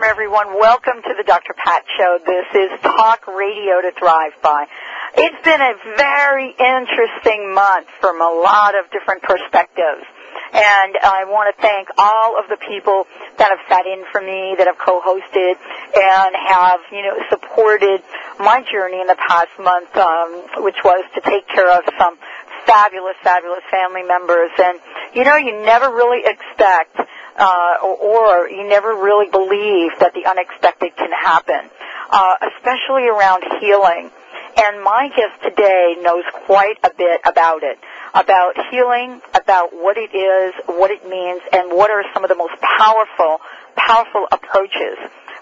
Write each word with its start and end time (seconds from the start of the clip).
Welcome, 0.00 0.16
everyone. 0.16 0.58
Welcome 0.58 1.02
to 1.04 1.12
the 1.12 1.24
Dr. 1.24 1.52
Pat 1.52 1.84
Show. 1.98 2.16
This 2.24 2.48
is 2.56 2.80
Talk 2.80 3.26
Radio 3.28 3.84
to 3.84 3.92
Thrive 3.98 4.32
By. 4.40 4.64
It's 5.12 5.44
been 5.44 5.60
a 5.60 5.74
very 5.98 6.56
interesting 6.56 7.52
month 7.52 7.86
from 8.00 8.22
a 8.22 8.32
lot 8.32 8.72
of 8.80 8.90
different 8.92 9.20
perspectives. 9.20 10.08
And 10.56 10.96
I 11.04 11.28
want 11.28 11.52
to 11.52 11.60
thank 11.60 11.88
all 11.98 12.40
of 12.40 12.48
the 12.48 12.56
people 12.56 13.04
that 13.36 13.52
have 13.52 13.60
sat 13.68 13.84
in 13.84 14.08
for 14.10 14.24
me, 14.24 14.56
that 14.56 14.72
have 14.72 14.80
co-hosted, 14.80 15.60
and 15.60 16.32
have, 16.48 16.80
you 16.96 17.04
know, 17.04 17.20
supported 17.28 18.00
my 18.40 18.64
journey 18.72 19.04
in 19.04 19.06
the 19.06 19.20
past 19.20 19.52
month, 19.60 19.92
um, 20.00 20.64
which 20.64 20.80
was 20.82 21.04
to 21.12 21.20
take 21.20 21.44
care 21.48 21.76
of 21.76 21.84
some 22.00 22.16
fabulous, 22.64 23.20
fabulous 23.22 23.64
family 23.70 24.02
members. 24.08 24.50
And, 24.56 24.80
you 25.12 25.24
know, 25.24 25.36
you 25.36 25.60
never 25.60 25.92
really 25.92 26.24
expect 26.24 26.96
uh, 27.40 27.80
or, 27.82 27.96
or 27.96 28.48
you 28.50 28.68
never 28.68 28.94
really 28.94 29.30
believe 29.30 29.96
that 29.98 30.12
the 30.12 30.28
unexpected 30.28 30.94
can 30.96 31.10
happen, 31.10 31.70
uh, 32.10 32.34
especially 32.52 33.08
around 33.08 33.42
healing. 33.60 34.10
And 34.56 34.84
my 34.84 35.08
guest 35.08 35.40
today 35.42 35.96
knows 36.02 36.24
quite 36.44 36.76
a 36.84 36.90
bit 36.92 37.20
about 37.24 37.62
it, 37.62 37.78
about 38.12 38.60
healing, 38.70 39.22
about 39.32 39.72
what 39.72 39.96
it 39.96 40.12
is, 40.12 40.52
what 40.66 40.90
it 40.90 41.08
means, 41.08 41.40
and 41.52 41.72
what 41.72 41.90
are 41.90 42.04
some 42.12 42.24
of 42.24 42.28
the 42.28 42.36
most 42.36 42.60
powerful, 42.60 43.40
powerful 43.74 44.26
approaches, 44.30 44.98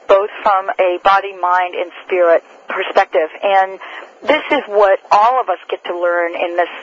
both 0.07 0.31
from 0.43 0.71
a 0.79 0.99
body, 1.03 1.35
mind, 1.35 1.75
and 1.75 1.91
spirit 2.07 2.45
perspective. 2.69 3.29
And 3.43 3.81
this 4.23 4.45
is 4.53 4.63
what 4.69 5.01
all 5.11 5.41
of 5.41 5.49
us 5.49 5.59
get 5.69 5.83
to 5.85 5.99
learn 5.99 6.37
in 6.37 6.55
this, 6.55 6.75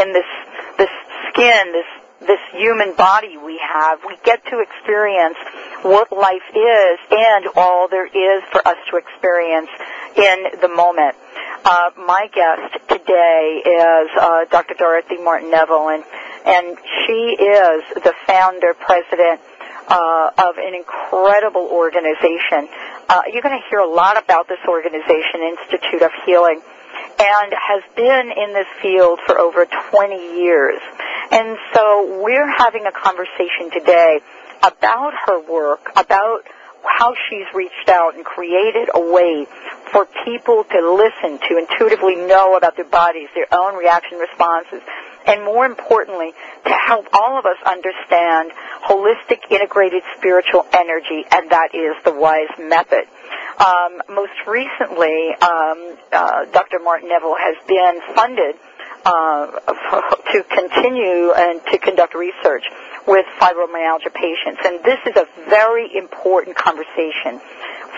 in 0.00 0.12
this, 0.14 0.30
this 0.78 0.90
skin, 1.28 1.72
this 1.72 2.01
this 2.26 2.40
human 2.52 2.94
body 2.94 3.36
we 3.36 3.60
have, 3.60 4.00
we 4.06 4.16
get 4.24 4.44
to 4.46 4.60
experience 4.60 5.36
what 5.82 6.12
life 6.12 6.46
is 6.54 6.98
and 7.10 7.46
all 7.56 7.88
there 7.88 8.06
is 8.06 8.42
for 8.52 8.66
us 8.66 8.76
to 8.90 8.96
experience 8.96 9.68
in 10.16 10.60
the 10.60 10.68
moment. 10.68 11.16
Uh, 11.64 11.90
my 11.96 12.28
guest 12.32 12.74
today 12.88 13.62
is 13.64 14.10
uh, 14.18 14.44
Dr. 14.50 14.74
Dorothy 14.74 15.16
Martin 15.22 15.50
Neville, 15.50 15.88
and 15.88 16.04
and 16.44 16.76
she 17.06 17.38
is 17.38 17.84
the 18.02 18.12
founder, 18.26 18.74
president 18.74 19.40
uh, 19.86 20.30
of 20.38 20.58
an 20.58 20.74
incredible 20.74 21.68
organization. 21.70 22.68
Uh, 23.08 23.22
you're 23.32 23.42
going 23.42 23.56
to 23.56 23.68
hear 23.70 23.78
a 23.78 23.88
lot 23.88 24.22
about 24.22 24.48
this 24.48 24.58
organization, 24.66 25.54
Institute 25.54 26.02
of 26.02 26.10
Healing 26.26 26.60
and 27.18 27.52
has 27.52 27.82
been 27.94 28.32
in 28.32 28.52
this 28.52 28.66
field 28.80 29.20
for 29.26 29.38
over 29.38 29.66
20 29.66 30.14
years. 30.40 30.80
And 31.32 31.56
so 31.72 32.20
we're 32.22 32.46
having 32.58 32.84
a 32.84 32.92
conversation 32.92 33.72
today 33.72 34.20
about 34.62 35.14
her 35.26 35.40
work, 35.40 35.90
about 35.96 36.44
how 36.84 37.14
she's 37.28 37.46
reached 37.54 37.88
out 37.88 38.14
and 38.14 38.24
created 38.24 38.90
a 38.92 39.00
way 39.00 39.46
for 39.92 40.06
people 40.26 40.64
to 40.64 40.92
listen 40.92 41.40
to, 41.48 41.56
intuitively 41.56 42.16
know 42.16 42.56
about 42.56 42.76
their 42.76 42.84
bodies, 42.84 43.28
their 43.34 43.48
own 43.50 43.78
reaction 43.78 44.18
responses, 44.18 44.82
and 45.26 45.42
more 45.42 45.64
importantly, 45.64 46.32
to 46.66 46.74
help 46.74 47.06
all 47.14 47.38
of 47.38 47.46
us 47.46 47.56
understand 47.64 48.52
holistic 48.84 49.40
integrated 49.50 50.02
spiritual 50.18 50.66
energy, 50.74 51.24
and 51.30 51.50
that 51.50 51.74
is 51.74 51.96
the 52.04 52.12
WISE 52.12 52.50
method. 52.58 53.04
Um, 53.58 54.02
most 54.10 54.36
recently, 54.46 55.32
um, 55.40 55.96
uh, 56.12 56.44
Dr. 56.52 56.78
Martin 56.80 57.08
Neville 57.08 57.36
has 57.38 57.56
been 57.66 58.00
funded 58.14 58.56
uh, 59.04 59.46
to 60.32 60.42
continue 60.44 61.32
and 61.32 61.60
to 61.70 61.78
conduct 61.78 62.14
research 62.14 62.64
with 63.06 63.26
fibromyalgia 63.40 64.12
patients. 64.14 64.60
And 64.64 64.82
this 64.84 64.98
is 65.06 65.16
a 65.16 65.26
very 65.48 65.90
important 65.96 66.56
conversation 66.56 67.40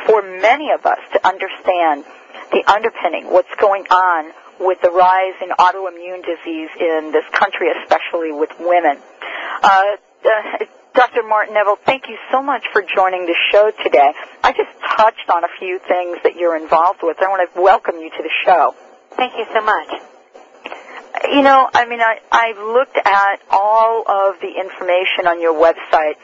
for 0.06 0.22
many 0.22 0.70
of 0.70 0.84
us 0.86 0.98
to 1.12 1.26
understand 1.26 2.04
the 2.52 2.62
underpinning, 2.66 3.30
what's 3.30 3.54
going 3.60 3.84
on 3.90 4.32
with 4.60 4.78
the 4.82 4.90
rise 4.90 5.34
in 5.42 5.50
autoimmune 5.50 6.24
disease 6.24 6.70
in 6.78 7.10
this 7.12 7.24
country, 7.32 7.68
especially 7.82 8.32
with 8.32 8.50
women. 8.60 8.98
Uh, 9.62 9.96
uh, 10.24 10.64
Dr. 10.94 11.24
Martin 11.24 11.54
Neville, 11.54 11.78
thank 11.84 12.08
you 12.08 12.16
so 12.30 12.40
much 12.40 12.64
for 12.72 12.82
joining 12.82 13.26
the 13.26 13.34
show 13.50 13.72
today. 13.82 14.12
I 14.44 14.52
just 14.52 14.70
touched 14.96 15.28
on 15.28 15.42
a 15.42 15.48
few 15.58 15.80
things 15.88 16.18
that 16.22 16.36
you're 16.36 16.56
involved 16.56 17.00
with. 17.02 17.16
I 17.20 17.28
want 17.28 17.50
to 17.52 17.60
welcome 17.60 17.96
you 17.96 18.10
to 18.10 18.22
the 18.22 18.30
show. 18.44 18.74
Thank 19.16 19.32
you 19.36 19.44
so 19.52 19.60
much. 19.60 20.13
You 21.30 21.42
know, 21.42 21.68
I 21.72 21.86
mean, 21.86 22.00
I, 22.00 22.18
I've 22.30 22.58
looked 22.58 22.98
at 23.02 23.36
all 23.50 24.04
of 24.06 24.40
the 24.40 24.60
information 24.60 25.26
on 25.26 25.40
your 25.40 25.54
website 25.54 26.16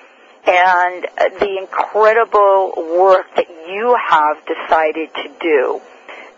and 0.47 1.06
the 1.41 1.59
incredible 1.59 2.72
work 2.99 3.27
that 3.37 3.49
you 3.69 3.97
have 4.09 4.37
decided 4.47 5.09
to 5.15 5.31
do 5.41 5.81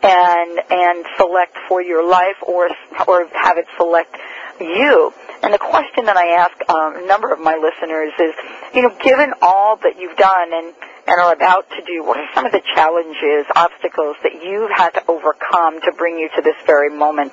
and 0.03 0.61
and 0.71 1.06
select 1.17 1.56
for 1.69 1.81
your 1.83 2.09
life 2.09 2.37
or 2.43 2.69
or 3.06 3.27
have 3.34 3.59
it 3.59 3.67
select 3.77 4.17
you. 4.61 5.12
And 5.43 5.53
the 5.53 5.59
question 5.59 6.06
that 6.06 6.17
I 6.17 6.34
ask 6.39 6.53
um, 6.71 7.05
a 7.05 7.06
number 7.06 7.33
of 7.33 7.41
my 7.41 7.56
listeners 7.56 8.12
is, 8.19 8.34
you 8.75 8.83
know, 8.83 8.94
given 9.03 9.33
all 9.43 9.77
that 9.77 9.99
you've 9.99 10.17
done 10.17 10.53
and 10.53 10.75
and 11.06 11.21
are 11.21 11.33
about 11.33 11.69
to 11.71 11.83
do, 11.84 12.05
what 12.05 12.19
are 12.19 12.29
some 12.34 12.47
of 12.47 12.53
the 12.53 12.62
challenges, 12.75 13.47
obstacles 13.56 14.17
that 14.23 14.43
you've 14.44 14.71
had 14.71 14.91
to 14.91 15.03
overcome 15.09 15.81
to 15.83 15.93
bring 15.93 16.19
you 16.19 16.29
to 16.37 16.43
this 16.43 16.56
very 16.65 16.91
moment? 16.97 17.33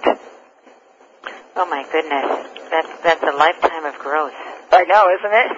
Oh 1.59 1.68
my 1.68 1.84
goodness, 1.92 2.24
that's 2.72 2.88
that's 3.03 3.24
a 3.24 3.36
lifetime 3.36 3.84
of 3.84 4.00
growth. 4.00 4.31
I 4.72 4.88
know, 4.88 5.12
isn't 5.12 5.36
it? 5.44 5.52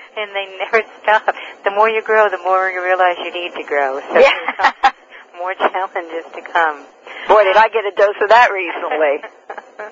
and 0.16 0.32
they 0.32 0.48
never 0.56 0.80
stop. 1.02 1.28
The 1.62 1.70
more 1.70 1.90
you 1.90 2.00
grow, 2.00 2.30
the 2.30 2.40
more 2.40 2.70
you 2.70 2.82
realize 2.82 3.18
you 3.20 3.32
need 3.36 3.52
to 3.52 3.62
grow. 3.68 4.00
So 4.00 4.18
yeah. 4.18 4.32
more 5.36 5.52
challenges 5.52 6.24
to 6.32 6.40
come. 6.40 6.86
Boy, 7.28 7.44
did 7.44 7.56
I 7.56 7.68
get 7.68 7.84
a 7.84 7.92
dose 7.96 8.16
of 8.22 8.28
that 8.28 8.48
recently. 8.48 9.20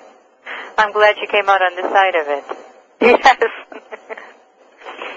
I'm 0.77 0.91
glad 0.93 1.17
you 1.21 1.27
came 1.29 1.49
out 1.49 1.61
on 1.61 1.75
the 1.77 1.83
side 1.89 2.15
of 2.17 2.27
it. 2.29 2.43
Yes. 3.01 3.21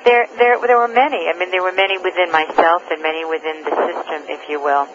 there, 0.05 0.27
there, 0.37 0.61
there 0.61 0.79
were 0.79 0.93
many. 0.93 1.29
I 1.29 1.33
mean, 1.39 1.51
there 1.51 1.63
were 1.63 1.73
many 1.73 1.97
within 1.97 2.31
myself 2.33 2.83
and 2.91 3.01
many 3.01 3.25
within 3.25 3.65
the 3.65 3.71
system, 3.71 4.29
if 4.29 4.47
you 4.49 4.61
will. 4.61 4.87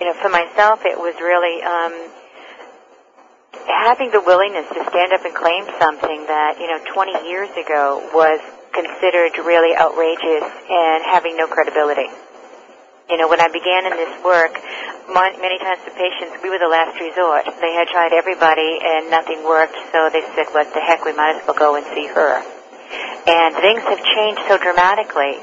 You 0.00 0.06
know, 0.06 0.14
for 0.20 0.28
myself, 0.28 0.84
it 0.84 0.98
was 0.98 1.14
really 1.20 1.62
um, 1.62 2.10
having 3.66 4.10
the 4.10 4.20
willingness 4.20 4.66
to 4.70 4.80
stand 4.90 5.12
up 5.12 5.24
and 5.24 5.34
claim 5.34 5.64
something 5.78 6.26
that 6.26 6.58
you 6.58 6.66
know 6.66 6.78
20 6.92 7.28
years 7.28 7.50
ago 7.58 8.02
was 8.14 8.40
considered 8.72 9.32
really 9.40 9.74
outrageous 9.76 10.44
and 10.44 11.04
having 11.04 11.36
no 11.36 11.46
credibility. 11.46 12.08
You 13.08 13.16
know, 13.16 13.28
when 13.30 13.40
I 13.40 13.46
began 13.48 13.86
in 13.86 13.94
this 13.94 14.14
work, 14.26 14.58
my, 15.06 15.30
many 15.38 15.58
times 15.62 15.78
the 15.86 15.94
patients, 15.94 16.42
we 16.42 16.50
were 16.50 16.58
the 16.58 16.68
last 16.68 16.98
resort. 16.98 17.46
They 17.62 17.72
had 17.72 17.86
tried 17.86 18.12
everybody 18.12 18.82
and 18.82 19.08
nothing 19.10 19.46
worked, 19.46 19.78
so 19.94 20.10
they 20.10 20.26
said, 20.34 20.50
what 20.50 20.74
the 20.74 20.82
heck, 20.82 21.06
we 21.06 21.14
might 21.14 21.38
as 21.38 21.46
well 21.46 21.56
go 21.56 21.78
and 21.78 21.86
see 21.94 22.10
her. 22.10 22.42
And 23.30 23.54
things 23.62 23.82
have 23.86 24.02
changed 24.02 24.42
so 24.50 24.58
dramatically 24.58 25.38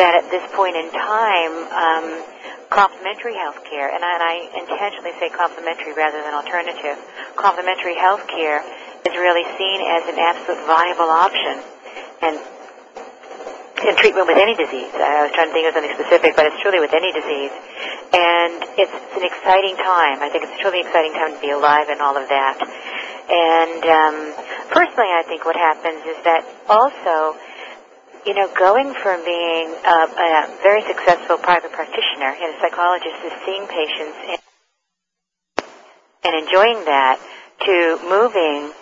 that 0.00 0.16
at 0.16 0.30
this 0.32 0.44
point 0.56 0.76
in 0.76 0.88
time, 0.96 1.52
um, 1.76 2.33
complementary 2.74 3.38
health 3.38 3.62
care, 3.64 3.88
and 3.88 4.02
I, 4.02 4.12
and 4.18 4.22
I 4.22 4.34
intentionally 4.58 5.14
say 5.22 5.30
complementary 5.30 5.94
rather 5.94 6.18
than 6.20 6.34
alternative, 6.34 6.98
complementary 7.38 7.94
health 7.94 8.26
care 8.26 8.60
is 9.06 9.14
really 9.14 9.46
seen 9.54 9.78
as 9.86 10.02
an 10.10 10.18
absolute 10.18 10.60
viable 10.66 11.08
option. 11.08 11.62
And 12.20 12.34
in 13.84 13.96
treatment 14.00 14.26
with 14.26 14.40
any 14.40 14.56
disease. 14.56 14.88
I 14.96 15.28
was 15.28 15.32
trying 15.36 15.52
to 15.52 15.54
think 15.54 15.68
of 15.68 15.76
something 15.76 15.92
specific, 15.92 16.32
but 16.36 16.48
it's 16.48 16.56
truly 16.64 16.80
with 16.80 16.96
any 16.96 17.12
disease. 17.12 17.52
And 18.16 18.64
it's, 18.80 18.92
it's 18.92 19.16
an 19.20 19.26
exciting 19.28 19.76
time. 19.76 20.24
I 20.24 20.32
think 20.32 20.48
it's 20.48 20.56
truly 20.60 20.80
exciting 20.80 21.12
time 21.12 21.36
to 21.36 21.40
be 21.40 21.52
alive 21.52 21.92
and 21.92 22.00
all 22.00 22.16
of 22.16 22.24
that. 22.32 22.56
And 23.28 23.82
um, 23.84 24.16
personally, 24.72 25.12
I 25.12 25.24
think 25.28 25.44
what 25.44 25.56
happens 25.56 26.00
is 26.08 26.16
that 26.24 26.48
also, 26.68 27.36
you 28.26 28.34
know, 28.34 28.48
going 28.58 28.94
from 29.02 29.24
being 29.24 29.68
a, 29.84 29.98
a 30.08 30.58
very 30.62 30.82
successful 30.82 31.36
private 31.36 31.72
practitioner 31.72 32.32
and 32.32 32.54
a 32.54 32.58
psychologist 32.60 33.20
is 33.24 33.32
seeing 33.44 33.66
patients 33.66 34.16
and, 34.28 34.40
and 36.24 36.32
enjoying 36.44 36.84
that 36.84 37.20
to 37.60 37.98
moving 38.08 38.72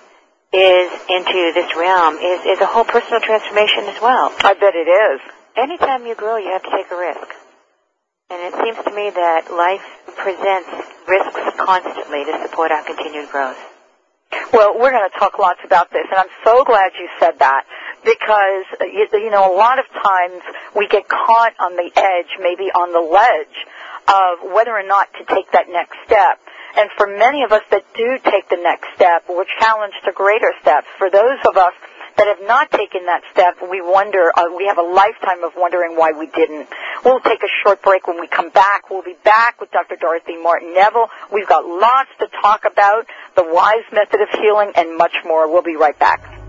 is 0.53 0.91
into 1.09 1.53
this 1.55 1.75
realm 1.77 2.17
is, 2.17 2.45
is 2.45 2.61
a 2.61 2.67
whole 2.67 2.85
personal 2.85 3.21
transformation 3.21 3.85
as 3.89 4.01
well. 4.01 4.31
I 4.45 4.55
bet 4.55 4.75
it 4.75 4.89
is. 4.89 5.21
Anytime 5.57 6.07
you 6.07 6.15
grow, 6.15 6.37
you 6.37 6.53
have 6.53 6.63
to 6.63 6.71
take 6.71 6.91
a 6.91 6.97
risk. 6.97 7.29
And 8.31 8.41
it 8.43 8.55
seems 8.63 8.85
to 8.85 8.93
me 8.95 9.11
that 9.11 9.51
life 9.51 9.85
presents 10.17 10.71
risks 11.09 11.41
constantly 11.59 12.25
to 12.25 12.49
support 12.49 12.71
our 12.71 12.85
continued 12.85 13.29
growth. 13.31 13.59
Well, 14.53 14.79
we're 14.79 14.91
going 14.91 15.09
to 15.09 15.19
talk 15.19 15.39
lots 15.39 15.61
about 15.65 15.91
this, 15.91 16.07
and 16.11 16.19
I'm 16.19 16.33
so 16.45 16.65
glad 16.65 16.93
you 16.99 17.09
said 17.21 17.39
that 17.39 17.65
because, 18.05 18.65
you, 18.81 19.31
know, 19.31 19.53
a 19.53 19.57
lot 19.57 19.79
of 19.79 19.85
times 19.93 20.43
we 20.75 20.89
get 20.89 21.09
caught 21.09 21.53
on 21.61 21.77
the 21.77 21.91
edge, 21.97 22.33
maybe 22.41 22.73
on 22.73 22.93
the 22.93 23.01
ledge 23.01 23.59
of 24.09 24.53
whether 24.53 24.73
or 24.73 24.83
not 24.83 25.09
to 25.15 25.25
take 25.25 25.51
that 25.53 25.69
next 25.69 25.97
step. 26.07 26.41
And 26.77 26.89
for 26.97 27.07
many 27.07 27.45
of 27.45 27.53
us 27.53 27.63
that 27.71 27.85
do 27.95 28.19
take 28.25 28.49
the 28.49 28.57
next 28.57 28.89
step, 28.95 29.25
we're 29.29 29.49
challenged 29.61 30.01
to 30.05 30.13
greater 30.13 30.53
steps. 30.61 30.87
For 30.99 31.11
those 31.11 31.39
of 31.49 31.57
us 31.57 31.73
that 32.17 32.27
have 32.27 32.47
not 32.47 32.71
taken 32.71 33.07
that 33.07 33.23
step, 33.33 33.57
we 33.63 33.81
wonder, 33.81 34.31
uh, 34.37 34.45
we 34.57 34.67
have 34.67 34.79
a 34.79 34.83
lifetime 34.83 35.45
of 35.45 35.53
wondering 35.57 35.97
why 35.97 36.13
we 36.13 36.27
didn't. 36.27 36.69
We'll 37.05 37.21
take 37.21 37.43
a 37.43 37.53
short 37.65 37.83
break 37.83 38.07
when 38.07 38.21
we 38.21 38.27
come 38.27 38.51
back. 38.51 38.91
We'll 38.91 39.03
be 39.03 39.17
back 39.25 39.61
with 39.61 39.71
Dr. 39.71 39.97
Dorothy 39.97 40.37
Martin 40.37 40.75
Neville. 40.75 41.09
We've 41.33 41.49
got 41.49 41.65
lots 41.65 42.11
to 42.21 42.29
talk 42.41 42.65
about, 42.65 43.07
the 43.37 43.45
wise 43.45 43.85
method 43.93 44.21
of 44.21 44.29
healing, 44.41 44.73
and 44.77 44.97
much 44.97 45.17
more. 45.25 45.51
We'll 45.51 45.63
be 45.63 45.77
right 45.77 45.99
back. 45.99 46.42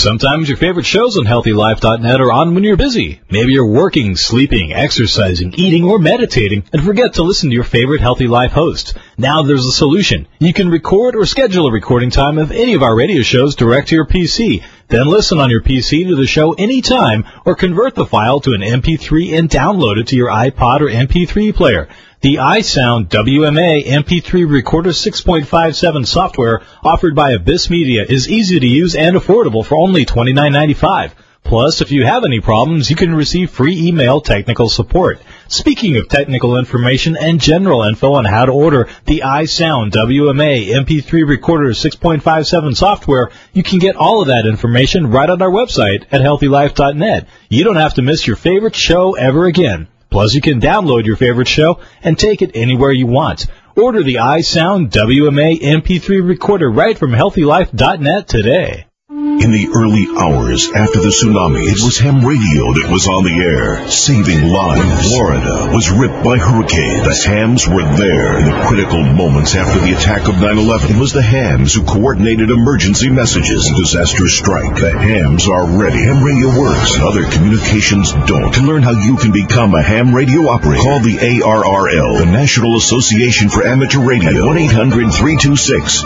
Sometimes 0.00 0.48
your 0.48 0.56
favorite 0.56 0.86
shows 0.86 1.18
on 1.18 1.26
HealthyLife.net 1.26 2.22
are 2.22 2.32
on 2.32 2.54
when 2.54 2.64
you're 2.64 2.78
busy. 2.78 3.20
Maybe 3.28 3.52
you're 3.52 3.70
working, 3.70 4.16
sleeping, 4.16 4.72
exercising, 4.72 5.52
eating, 5.58 5.84
or 5.84 5.98
meditating, 5.98 6.64
and 6.72 6.82
forget 6.82 7.12
to 7.14 7.22
listen 7.22 7.50
to 7.50 7.54
your 7.54 7.64
favorite 7.64 8.00
Healthy 8.00 8.26
Life 8.26 8.52
host. 8.52 8.96
Now 9.18 9.42
there's 9.42 9.66
a 9.66 9.72
solution. 9.72 10.26
You 10.38 10.54
can 10.54 10.70
record 10.70 11.16
or 11.16 11.26
schedule 11.26 11.66
a 11.66 11.72
recording 11.72 12.08
time 12.08 12.38
of 12.38 12.50
any 12.50 12.72
of 12.72 12.82
our 12.82 12.96
radio 12.96 13.20
shows 13.20 13.56
direct 13.56 13.88
to 13.88 13.96
your 13.96 14.06
PC. 14.06 14.64
Then 14.88 15.06
listen 15.06 15.38
on 15.38 15.50
your 15.50 15.60
PC 15.60 16.08
to 16.08 16.16
the 16.16 16.26
show 16.26 16.54
anytime, 16.54 17.26
or 17.44 17.54
convert 17.54 17.94
the 17.94 18.06
file 18.06 18.40
to 18.40 18.52
an 18.52 18.62
MP3 18.62 19.38
and 19.38 19.50
download 19.50 19.98
it 19.98 20.06
to 20.06 20.16
your 20.16 20.30
iPod 20.30 20.80
or 20.80 20.88
MP3 20.88 21.54
player. 21.54 21.88
The 22.22 22.34
iSound 22.34 23.08
WMA 23.08 23.86
MP3 23.86 24.46
Recorder 24.46 24.90
6.57 24.90 26.06
software 26.06 26.60
offered 26.84 27.14
by 27.14 27.30
Abyss 27.30 27.70
Media 27.70 28.04
is 28.06 28.28
easy 28.28 28.60
to 28.60 28.66
use 28.66 28.94
and 28.94 29.16
affordable 29.16 29.64
for 29.64 29.78
only 29.78 30.04
$29.95. 30.04 31.12
Plus, 31.42 31.80
if 31.80 31.90
you 31.90 32.04
have 32.04 32.26
any 32.26 32.40
problems, 32.40 32.90
you 32.90 32.96
can 32.96 33.14
receive 33.14 33.50
free 33.50 33.88
email 33.88 34.20
technical 34.20 34.68
support. 34.68 35.22
Speaking 35.48 35.96
of 35.96 36.10
technical 36.10 36.58
information 36.58 37.16
and 37.16 37.40
general 37.40 37.84
info 37.84 38.12
on 38.12 38.26
how 38.26 38.44
to 38.44 38.52
order 38.52 38.90
the 39.06 39.22
iSound 39.24 39.92
WMA 39.92 40.68
MP3 40.74 41.26
Recorder 41.26 41.70
6.57 41.70 42.76
software, 42.76 43.30
you 43.54 43.62
can 43.62 43.78
get 43.78 43.96
all 43.96 44.20
of 44.20 44.28
that 44.28 44.44
information 44.44 45.10
right 45.10 45.30
on 45.30 45.40
our 45.40 45.48
website 45.48 46.04
at 46.12 46.20
healthylife.net. 46.20 47.28
You 47.48 47.64
don't 47.64 47.76
have 47.76 47.94
to 47.94 48.02
miss 48.02 48.26
your 48.26 48.36
favorite 48.36 48.76
show 48.76 49.14
ever 49.14 49.46
again. 49.46 49.88
Plus, 50.10 50.34
you 50.34 50.40
can 50.40 50.60
download 50.60 51.06
your 51.06 51.16
favorite 51.16 51.48
show 51.48 51.80
and 52.02 52.18
take 52.18 52.42
it 52.42 52.50
anywhere 52.54 52.92
you 52.92 53.06
want. 53.06 53.46
Order 53.76 54.02
the 54.02 54.16
iSound 54.16 54.90
WMA 54.90 55.60
MP3 55.60 56.26
recorder 56.26 56.70
right 56.70 56.98
from 56.98 57.12
healthylife.net 57.12 58.26
today. 58.26 58.89
In 59.20 59.52
the 59.52 59.68
early 59.76 60.08
hours 60.16 60.72
after 60.72 60.96
the 60.96 61.12
tsunami, 61.12 61.68
it 61.68 61.76
was 61.84 62.00
ham 62.00 62.24
radio 62.24 62.72
that 62.72 62.88
was 62.88 63.04
on 63.04 63.20
the 63.20 63.36
air, 63.36 63.84
saving 63.84 64.48
lives. 64.48 64.80
When 64.80 64.96
Florida 64.96 65.68
was 65.76 65.92
ripped 65.92 66.24
by 66.24 66.40
hurricanes, 66.40 67.04
the 67.04 67.12
hams 67.28 67.68
were 67.68 67.84
there 68.00 68.40
in 68.40 68.48
the 68.48 68.56
critical 68.64 69.04
moments 69.04 69.52
after 69.52 69.76
the 69.84 69.92
attack 69.92 70.24
of 70.24 70.40
9-11. 70.40 70.96
It 70.96 70.96
was 70.96 71.12
the 71.12 71.20
hams 71.20 71.76
who 71.76 71.84
coordinated 71.84 72.48
emergency 72.48 73.12
messages 73.12 73.68
and 73.68 73.76
disaster 73.76 74.24
strike. 74.24 74.80
The 74.80 74.96
hams 74.96 75.44
are 75.52 75.68
ready. 75.68 76.00
Ham 76.00 76.24
radio 76.24 76.56
works. 76.56 76.96
Other 76.96 77.28
communications 77.28 78.16
don't. 78.24 78.56
To 78.56 78.64
learn 78.64 78.80
how 78.80 78.96
you 78.96 79.20
can 79.20 79.36
become 79.36 79.76
a 79.76 79.84
ham 79.84 80.16
radio 80.16 80.48
operator, 80.48 80.80
call 80.80 81.04
the 81.04 81.20
ARRL, 81.20 82.24
the 82.24 82.32
National 82.32 82.80
Association 82.80 83.52
for 83.52 83.68
Amateur 83.68 84.00
Radio, 84.00 84.48
at 84.48 84.64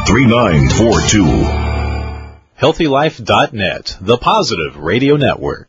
1-800-326-3942. 0.02 1.73
HealthyLife.net, 2.60 3.98
the 4.00 4.16
positive 4.16 4.76
radio 4.76 5.16
network. 5.16 5.66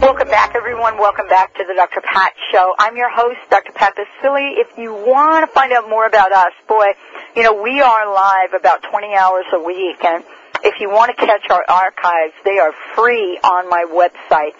Welcome 0.00 0.28
back, 0.28 0.54
everyone. 0.56 0.96
Welcome 0.96 1.28
back 1.28 1.54
to 1.56 1.64
the 1.68 1.74
Dr. 1.74 2.00
Pat 2.00 2.32
Show. 2.50 2.74
I'm 2.78 2.96
your 2.96 3.10
host, 3.10 3.38
Dr. 3.50 3.72
Pat 3.72 3.94
Baccili. 3.96 4.54
If 4.56 4.78
you 4.78 4.94
want 4.94 5.46
to 5.46 5.52
find 5.52 5.72
out 5.74 5.90
more 5.90 6.06
about 6.06 6.32
us, 6.32 6.52
boy, 6.66 6.94
you 7.36 7.42
know, 7.42 7.62
we 7.62 7.82
are 7.82 8.10
live 8.10 8.54
about 8.58 8.82
20 8.82 9.14
hours 9.14 9.44
a 9.52 9.60
week, 9.60 10.02
and 10.02 10.24
if 10.64 10.80
you 10.80 10.88
want 10.88 11.10
to 11.10 11.26
catch 11.26 11.50
our 11.50 11.64
archives, 11.68 12.32
they 12.46 12.58
are 12.58 12.72
free 12.94 13.38
on 13.44 13.68
my 13.68 13.84
website. 13.90 14.52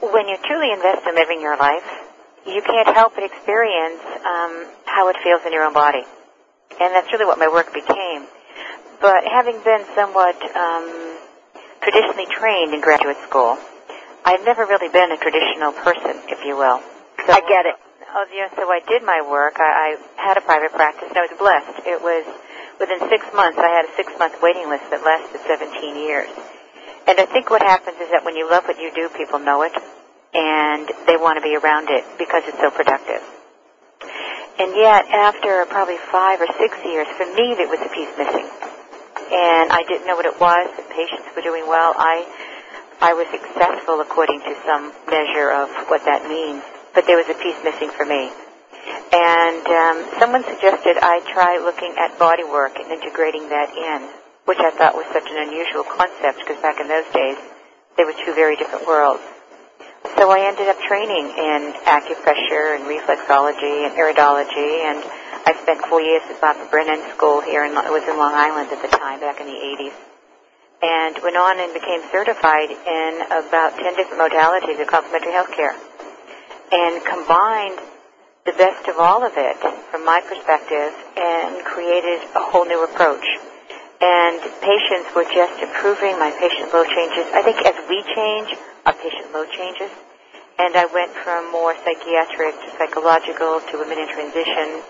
when 0.01 0.29
you 0.29 0.37
truly 0.47 0.71
invest 0.71 1.05
in 1.05 1.13
living 1.15 1.41
your 1.41 1.57
life, 1.57 1.83
you 2.47 2.61
can't 2.61 2.87
help 2.95 3.15
but 3.15 3.23
experience 3.25 3.99
um, 4.23 4.65
how 4.85 5.09
it 5.09 5.17
feels 5.21 5.41
in 5.45 5.51
your 5.51 5.65
own 5.65 5.73
body, 5.73 6.03
and 6.79 6.95
that's 6.95 7.11
really 7.11 7.25
what 7.25 7.37
my 7.37 7.49
work 7.49 7.73
became. 7.73 8.23
But 9.01 9.27
having 9.27 9.59
been 9.63 9.83
somewhat 9.93 10.39
um, 10.55 11.17
traditionally 11.81 12.27
trained 12.31 12.73
in 12.73 12.79
graduate 12.79 13.17
school, 13.27 13.57
I've 14.29 14.45
never 14.45 14.61
really 14.69 14.93
been 14.93 15.09
a 15.09 15.17
traditional 15.17 15.73
person, 15.73 16.21
if 16.29 16.45
you 16.45 16.53
will. 16.53 16.77
So, 17.25 17.33
I 17.33 17.41
get 17.49 17.65
it. 17.65 17.73
Oh, 18.13 18.29
yeah, 18.29 18.45
so 18.53 18.69
I 18.69 18.77
did 18.85 19.01
my 19.01 19.25
work. 19.25 19.57
I, 19.57 19.97
I 19.97 20.21
had 20.21 20.37
a 20.37 20.45
private 20.45 20.69
practice, 20.69 21.09
and 21.09 21.17
I 21.17 21.25
was 21.25 21.33
blessed. 21.33 21.81
It 21.89 21.97
was 21.97 22.29
within 22.77 23.01
six 23.09 23.25
months. 23.33 23.57
I 23.57 23.73
had 23.73 23.89
a 23.89 23.93
six-month 23.97 24.37
waiting 24.37 24.69
list 24.69 24.85
that 24.93 25.01
lasted 25.01 25.41
17 25.49 25.97
years. 25.97 26.29
And 27.09 27.17
I 27.17 27.25
think 27.25 27.49
what 27.49 27.65
happens 27.65 27.97
is 27.97 28.13
that 28.13 28.21
when 28.21 28.37
you 28.37 28.45
love 28.45 28.69
what 28.69 28.77
you 28.77 28.93
do, 28.93 29.09
people 29.17 29.41
know 29.41 29.65
it, 29.65 29.73
and 30.37 30.85
they 31.09 31.17
want 31.17 31.41
to 31.41 31.43
be 31.43 31.57
around 31.57 31.89
it 31.89 32.05
because 32.21 32.45
it's 32.45 32.61
so 32.61 32.69
productive. 32.69 33.25
And 34.61 34.77
yet, 34.77 35.09
after 35.09 35.65
probably 35.73 35.97
five 36.13 36.37
or 36.37 36.49
six 36.61 36.77
years, 36.85 37.09
for 37.17 37.25
me, 37.33 37.57
there 37.57 37.65
was 37.65 37.81
a 37.81 37.89
piece 37.89 38.13
missing. 38.13 38.45
And 38.45 39.73
I 39.73 39.81
didn't 39.89 40.05
know 40.05 40.21
what 40.21 40.29
it 40.29 40.37
was. 40.37 40.69
The 40.77 40.85
patients 40.93 41.33
were 41.33 41.41
doing 41.41 41.65
well. 41.65 41.97
I, 41.97 42.29
I 42.99 43.15
was 43.15 43.31
successful 43.31 44.03
according 44.03 44.43
to 44.43 44.53
some 44.67 44.91
measure 45.07 45.55
of 45.55 45.71
what 45.87 46.03
that 46.03 46.27
means. 46.27 46.63
But 46.93 47.07
there 47.07 47.15
was 47.15 47.31
a 47.31 47.37
piece 47.39 47.55
missing 47.63 47.95
for 47.95 48.03
me. 48.03 48.27
And 49.15 49.63
um, 49.63 49.97
someone 50.19 50.43
suggested 50.43 50.99
I 50.99 51.23
try 51.31 51.63
looking 51.63 51.95
at 51.95 52.19
body 52.19 52.43
work 52.43 52.75
and 52.75 52.91
integrating 52.91 53.47
that 53.49 53.71
in, 53.71 54.09
which 54.45 54.59
I 54.59 54.71
thought 54.75 54.99
was 54.99 55.07
such 55.15 55.31
an 55.31 55.47
unusual 55.47 55.87
concept 55.87 56.43
because 56.43 56.59
back 56.61 56.79
in 56.83 56.91
those 56.91 57.07
days, 57.15 57.37
they 57.95 58.03
were 58.03 58.15
two 58.25 58.35
very 58.35 58.59
different 58.59 58.85
worlds. 58.85 59.23
So 60.19 60.31
I 60.31 60.47
ended 60.47 60.67
up 60.67 60.79
training 60.83 61.31
in 61.39 61.71
acupressure 61.87 62.75
and 62.75 62.83
reflexology 62.83 63.87
and 63.87 63.95
iridology, 63.95 64.83
and 64.87 65.03
I 65.47 65.55
spent 65.61 65.85
four 65.87 66.01
years 66.01 66.23
at 66.29 66.39
Barbara 66.39 66.67
Brennan 66.71 66.99
School 67.15 67.41
here, 67.41 67.63
in, 67.63 67.71
it 67.71 67.91
was 67.91 68.03
in 68.03 68.17
Long 68.17 68.33
Island 68.33 68.71
at 68.71 68.81
the 68.81 68.91
time, 68.91 69.19
back 69.19 69.39
in 69.39 69.47
the 69.47 69.59
80s, 69.59 70.08
and 70.81 71.19
went 71.23 71.35
on 71.35 71.59
and 71.59 71.73
became 71.73 72.01
certified 72.11 72.71
in 72.71 73.11
about 73.27 73.75
10 73.75 73.95
different 73.95 74.21
modalities 74.21 74.79
of 74.79 74.87
complementary 74.87 75.33
health 75.33 75.51
care, 75.51 75.75
and 76.71 77.03
combined 77.03 77.79
the 78.45 78.53
best 78.53 78.87
of 78.87 78.97
all 78.97 79.25
of 79.25 79.33
it, 79.35 79.57
from 79.91 80.05
my 80.05 80.21
perspective, 80.25 80.93
and 81.17 81.63
created 81.65 82.23
a 82.35 82.39
whole 82.39 82.65
new 82.65 82.83
approach. 82.83 83.25
And 84.01 84.39
patients 84.63 85.11
were 85.13 85.27
just 85.27 85.59
improving, 85.61 86.17
my 86.17 86.31
patient 86.39 86.71
load 86.73 86.87
changes. 86.87 87.27
I 87.35 87.43
think 87.43 87.59
as 87.67 87.75
we 87.91 87.99
change, 88.15 88.55
our 88.85 88.93
patient 88.93 89.33
load 89.33 89.51
changes. 89.51 89.91
And 90.57 90.75
I 90.75 90.85
went 90.87 91.11
from 91.11 91.51
more 91.51 91.75
psychiatric 91.83 92.55
to 92.55 92.67
psychological 92.79 93.59
to 93.59 93.77
women 93.77 93.99
in 93.99 94.07
transition 94.07 94.81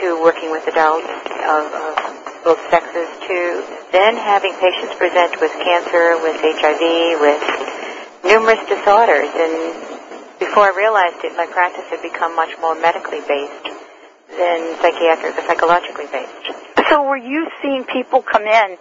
to 0.00 0.22
working 0.22 0.50
with 0.50 0.68
adults 0.68 1.08
of, 1.08 1.64
of 1.72 2.17
both 2.44 2.58
sexes 2.70 3.08
to 3.26 3.64
then 3.92 4.16
having 4.16 4.54
patients 4.60 4.94
present 4.96 5.40
with 5.40 5.52
cancer, 5.62 6.16
with 6.22 6.36
HIV, 6.40 7.20
with 7.20 7.42
numerous 8.24 8.60
disorders. 8.68 9.30
And 9.34 9.98
before 10.38 10.70
I 10.70 10.74
realized 10.76 11.24
it, 11.24 11.36
my 11.36 11.46
practice 11.46 11.84
had 11.90 12.02
become 12.02 12.36
much 12.36 12.54
more 12.60 12.74
medically 12.74 13.20
based 13.26 13.68
than 14.36 14.76
psychiatric 14.80 15.36
or 15.36 15.42
psychologically 15.46 16.06
based. 16.12 16.54
So 16.88 17.02
were 17.02 17.16
you 17.16 17.48
seeing 17.60 17.84
people 17.84 18.22
come 18.22 18.44
in 18.44 18.78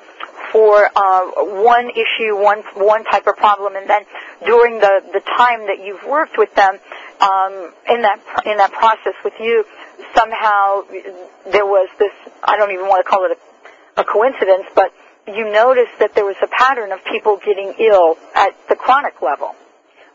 for 0.51 0.89
uh, 0.95 1.25
one 1.65 1.89
issue, 1.89 2.35
one 2.35 2.63
one 2.75 3.03
type 3.05 3.27
of 3.27 3.35
problem, 3.35 3.75
and 3.75 3.89
then 3.89 4.03
during 4.45 4.79
the 4.79 5.01
the 5.13 5.19
time 5.19 5.67
that 5.67 5.83
you've 5.83 6.03
worked 6.03 6.37
with 6.37 6.53
them 6.55 6.79
um, 7.19 7.73
in 7.89 8.01
that 8.03 8.19
in 8.45 8.57
that 8.57 8.71
process 8.71 9.13
with 9.23 9.33
you, 9.39 9.65
somehow 10.15 10.83
there 11.51 11.65
was 11.65 11.89
this 11.99 12.13
I 12.43 12.57
don't 12.57 12.71
even 12.71 12.87
want 12.87 13.05
to 13.05 13.09
call 13.09 13.25
it 13.25 13.37
a, 13.37 13.39
a 13.97 14.03
coincidence, 14.03 14.65
but 14.75 14.93
you 15.27 15.51
noticed 15.51 15.99
that 15.99 16.13
there 16.15 16.25
was 16.25 16.37
a 16.41 16.47
pattern 16.47 16.91
of 16.91 17.03
people 17.03 17.37
getting 17.43 17.73
ill 17.79 18.15
at 18.35 18.55
the 18.69 18.75
chronic 18.75 19.21
level. 19.21 19.51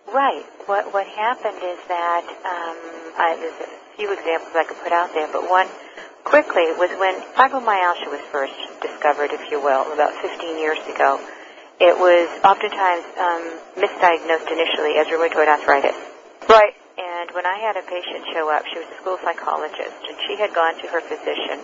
Right. 0.08 0.44
What 0.66 0.94
what 0.94 1.06
happened 1.06 1.58
is 1.62 1.78
that 1.88 2.24
um, 2.46 2.78
I, 3.18 3.36
there's 3.36 3.60
a 3.60 3.70
few 3.96 4.12
examples 4.12 4.54
I 4.54 4.64
could 4.64 4.78
put 4.82 4.92
out 4.92 5.12
there, 5.12 5.28
but 5.30 5.50
one 5.50 5.66
quickly 6.24 6.70
was 6.78 6.90
when 6.98 7.18
fibromyalgia 7.34 8.08
was 8.08 8.22
first 8.30 8.54
discovered, 8.80 9.30
if 9.34 9.50
you 9.50 9.60
will, 9.60 9.92
about 9.92 10.14
15 10.22 10.58
years 10.58 10.78
ago. 10.86 11.20
It 11.82 11.98
was 11.98 12.30
oftentimes 12.46 13.04
um, 13.18 13.42
misdiagnosed 13.74 14.46
initially 14.46 15.02
as 15.02 15.10
rheumatoid 15.10 15.50
arthritis. 15.50 15.98
Right. 16.48 16.74
And 16.98 17.30
when 17.34 17.46
I 17.46 17.58
had 17.58 17.76
a 17.76 17.82
patient 17.82 18.26
show 18.32 18.46
up, 18.52 18.62
she 18.70 18.78
was 18.78 18.86
a 18.86 18.98
school 19.02 19.18
psychologist, 19.24 19.98
and 20.06 20.16
she 20.28 20.36
had 20.38 20.54
gone 20.54 20.78
to 20.78 20.86
her 20.88 21.00
physician 21.00 21.58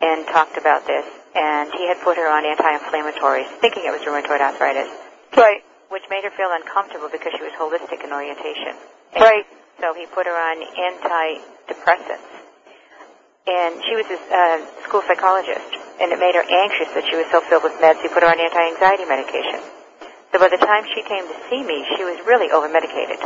and 0.00 0.26
talked 0.26 0.56
about 0.56 0.86
this, 0.86 1.04
and 1.34 1.70
he 1.72 1.86
had 1.88 2.00
put 2.02 2.16
her 2.16 2.28
on 2.28 2.44
anti-inflammatories, 2.44 3.48
thinking 3.60 3.84
it 3.86 3.92
was 3.92 4.02
rheumatoid 4.02 4.40
arthritis. 4.40 4.88
Right. 5.36 5.62
Which 5.90 6.04
made 6.10 6.24
her 6.24 6.30
feel 6.30 6.50
uncomfortable 6.50 7.08
because 7.10 7.32
she 7.36 7.42
was 7.42 7.52
holistic 7.54 8.02
in 8.04 8.12
orientation. 8.12 8.74
And 9.14 9.22
right. 9.22 9.46
So 9.80 9.94
he 9.94 10.06
put 10.06 10.26
her 10.26 10.34
on 10.34 10.62
antidepressants 10.62 12.44
and 13.46 13.76
she 13.84 13.92
was 13.92 14.08
a 14.08 14.16
uh, 14.16 14.58
school 14.88 15.04
psychologist, 15.04 15.68
and 16.00 16.08
it 16.08 16.16
made 16.16 16.32
her 16.32 16.44
anxious 16.44 16.88
that 16.96 17.04
she 17.04 17.16
was 17.16 17.28
so 17.28 17.44
filled 17.44 17.64
with 17.64 17.76
meds. 17.76 18.00
He 18.00 18.08
put 18.08 18.24
her 18.24 18.30
on 18.32 18.40
anti-anxiety 18.40 19.04
medication. 19.04 19.60
So 20.32 20.40
by 20.40 20.48
the 20.48 20.60
time 20.64 20.88
she 20.88 21.04
came 21.04 21.28
to 21.28 21.36
see 21.52 21.60
me, 21.60 21.84
she 21.96 22.08
was 22.08 22.16
really 22.24 22.48
over-medicated. 22.48 23.20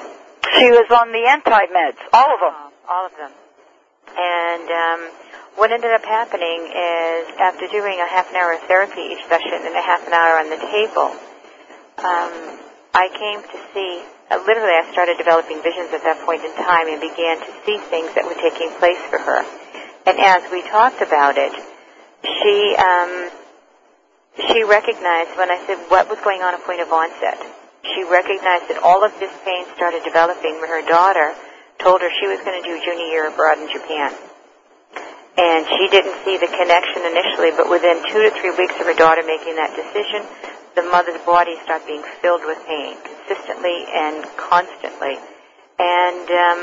She 0.59 0.69
was 0.75 0.91
on 0.91 1.15
the 1.15 1.23
anti-meds, 1.23 2.03
all 2.11 2.35
of 2.35 2.41
them. 2.43 2.51
Uh, 2.51 2.91
all 2.91 3.05
of 3.07 3.15
them. 3.15 3.33
And 4.19 4.67
um, 4.67 5.01
what 5.59 5.75
ended 5.75 5.91
up 5.91 6.07
happening 6.07 6.71
is 6.71 7.27
after 7.43 7.67
doing 7.67 7.99
a 7.99 8.07
half 8.07 8.31
an 8.31 8.37
hour 8.39 8.55
of 8.55 8.63
therapy 8.71 9.11
each 9.11 9.27
session 9.27 9.59
and 9.67 9.75
a 9.75 9.83
half 9.83 10.07
an 10.07 10.15
hour 10.15 10.39
on 10.39 10.47
the 10.55 10.61
table, 10.71 11.11
um, 11.99 12.63
I 12.95 13.11
came 13.11 13.43
to 13.43 13.59
see, 13.75 14.07
uh, 14.31 14.39
literally 14.47 14.71
I 14.71 14.87
started 14.95 15.19
developing 15.19 15.59
visions 15.59 15.91
at 15.91 16.07
that 16.07 16.23
point 16.23 16.47
in 16.47 16.55
time 16.55 16.87
and 16.87 17.03
began 17.03 17.43
to 17.43 17.51
see 17.67 17.75
things 17.91 18.15
that 18.15 18.23
were 18.23 18.39
taking 18.39 18.71
place 18.79 19.03
for 19.11 19.19
her. 19.19 19.43
And 20.07 20.23
as 20.23 20.47
we 20.55 20.63
talked 20.71 21.03
about 21.03 21.35
it, 21.35 21.51
she 22.23 22.79
um, 22.79 23.31
she 24.39 24.63
recognized 24.63 25.35
when 25.35 25.51
I 25.51 25.59
said 25.67 25.83
what 25.91 26.07
was 26.07 26.23
going 26.23 26.39
on 26.41 26.55
at 26.55 26.63
point 26.63 26.81
of 26.81 26.95
onset. 26.95 27.43
She 27.83 28.07
recognized 28.07 28.71
that 28.71 28.79
all 28.79 29.03
of 29.03 29.11
this 29.19 29.35
pain 29.43 29.67
started 29.75 30.07
developing 30.07 30.63
when 30.63 30.71
her 30.71 30.87
daughter 30.87 31.35
told 31.83 32.01
her 32.01 32.11
she 32.15 32.31
was 32.31 32.39
going 32.47 32.63
to 32.63 32.67
do 32.67 32.79
junior 32.79 33.11
year 33.11 33.27
abroad 33.27 33.59
in 33.59 33.67
Japan. 33.75 34.15
And 35.39 35.67
she 35.71 35.87
didn't 35.95 36.19
see 36.27 36.37
the 36.37 36.51
connection 36.51 37.07
initially, 37.07 37.55
but 37.55 37.71
within 37.71 38.03
two 38.11 38.27
to 38.27 38.31
three 38.43 38.51
weeks 38.59 38.75
of 38.83 38.91
her 38.91 38.99
daughter 38.99 39.23
making 39.23 39.55
that 39.55 39.71
decision, 39.79 40.27
the 40.75 40.83
mother's 40.91 41.23
body 41.23 41.55
started 41.63 41.87
being 41.87 42.03
filled 42.21 42.43
with 42.45 42.59
pain 42.67 42.99
consistently 43.07 43.87
and 43.95 44.27
constantly. 44.37 45.15
And 45.79 46.27
um, 46.27 46.63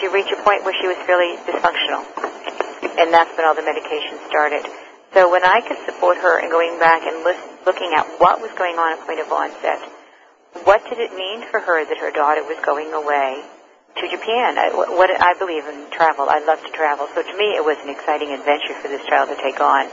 to 0.00 0.08
reach 0.08 0.32
a 0.32 0.40
point 0.40 0.64
where 0.64 0.74
she 0.80 0.88
was 0.88 0.96
fairly 1.04 1.36
dysfunctional 1.44 2.08
and 2.98 3.14
that's 3.14 3.30
when 3.38 3.46
all 3.46 3.54
the 3.54 3.62
medication 3.62 4.18
started. 4.26 4.66
So 5.14 5.30
when 5.30 5.44
I 5.44 5.62
could 5.62 5.78
support 5.86 6.18
her 6.18 6.42
in 6.42 6.50
going 6.50 6.78
back 6.78 7.06
and 7.06 7.22
looking 7.64 7.94
at 7.94 8.04
what 8.18 8.42
was 8.42 8.50
going 8.58 8.76
on 8.76 8.98
at 8.98 9.06
point 9.06 9.20
of 9.20 9.30
onset, 9.30 9.80
what 10.66 10.82
did 10.90 10.98
it 10.98 11.14
mean 11.14 11.46
for 11.50 11.60
her 11.60 11.86
that 11.86 11.98
her 11.98 12.10
daughter 12.10 12.42
was 12.42 12.58
going 12.66 12.92
away 12.92 13.42
to 13.96 14.04
Japan? 14.08 14.58
I, 14.58 14.70
what 14.74 15.10
I 15.10 15.34
believe 15.38 15.64
in 15.66 15.90
travel. 15.90 16.28
I 16.28 16.44
love 16.44 16.62
to 16.64 16.72
travel. 16.72 17.08
So 17.14 17.22
to 17.22 17.34
me, 17.36 17.56
it 17.56 17.64
was 17.64 17.76
an 17.82 17.88
exciting 17.88 18.32
adventure 18.32 18.74
for 18.80 18.88
this 18.88 19.04
child 19.06 19.28
to 19.30 19.36
take 19.36 19.60
on. 19.60 19.88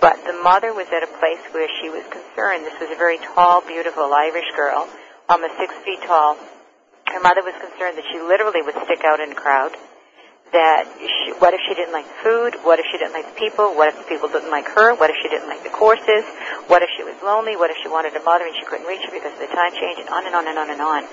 But 0.00 0.22
the 0.24 0.32
mother 0.42 0.72
was 0.72 0.86
at 0.94 1.02
a 1.02 1.10
place 1.18 1.42
where 1.50 1.68
she 1.82 1.90
was 1.90 2.06
concerned. 2.06 2.64
This 2.64 2.78
was 2.78 2.90
a 2.90 2.98
very 2.98 3.18
tall, 3.18 3.60
beautiful 3.66 4.14
Irish 4.14 4.46
girl, 4.54 4.86
almost 5.28 5.58
six 5.58 5.74
feet 5.84 6.00
tall. 6.06 6.38
Her 7.06 7.20
mother 7.20 7.42
was 7.42 7.54
concerned 7.58 7.98
that 7.98 8.06
she 8.12 8.20
literally 8.20 8.62
would 8.62 8.78
stick 8.84 9.02
out 9.02 9.18
in 9.18 9.32
a 9.32 9.34
crowd 9.34 9.74
that 10.52 10.88
she, 10.96 11.32
what 11.40 11.52
if 11.52 11.60
she 11.68 11.74
didn't 11.74 11.92
like 11.92 12.06
food? 12.24 12.56
What 12.64 12.78
if 12.78 12.86
she 12.90 12.96
didn't 12.96 13.12
like 13.12 13.28
the 13.28 13.38
people? 13.38 13.74
What 13.76 13.92
if 13.92 13.98
the 14.00 14.08
people 14.08 14.28
didn't 14.28 14.50
like 14.50 14.68
her? 14.72 14.94
What 14.96 15.10
if 15.10 15.16
she 15.20 15.28
didn't 15.28 15.48
like 15.48 15.62
the 15.62 15.72
courses? 15.72 16.24
What 16.68 16.82
if 16.82 16.88
she 16.96 17.04
was 17.04 17.16
lonely? 17.20 17.56
What 17.56 17.70
if 17.70 17.76
she 17.82 17.88
wanted 17.88 18.16
a 18.16 18.22
mother 18.24 18.46
and 18.46 18.56
she 18.56 18.64
couldn't 18.64 18.86
reach 18.86 19.04
her 19.04 19.12
because 19.12 19.32
of 19.32 19.42
the 19.42 19.52
time 19.52 19.72
change? 19.76 20.00
And 20.00 20.08
on 20.08 20.24
and 20.24 20.34
on 20.34 20.48
and 20.48 20.58
on 20.58 20.70
and 20.70 20.80
on. 20.80 21.04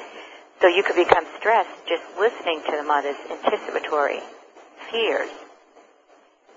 So 0.61 0.67
you 0.67 0.83
could 0.83 0.95
become 0.95 1.25
stressed 1.37 1.69
just 1.87 2.03
listening 2.17 2.61
to 2.65 2.77
the 2.77 2.83
mother's 2.83 3.19
anticipatory 3.29 4.19
fears. 4.91 5.29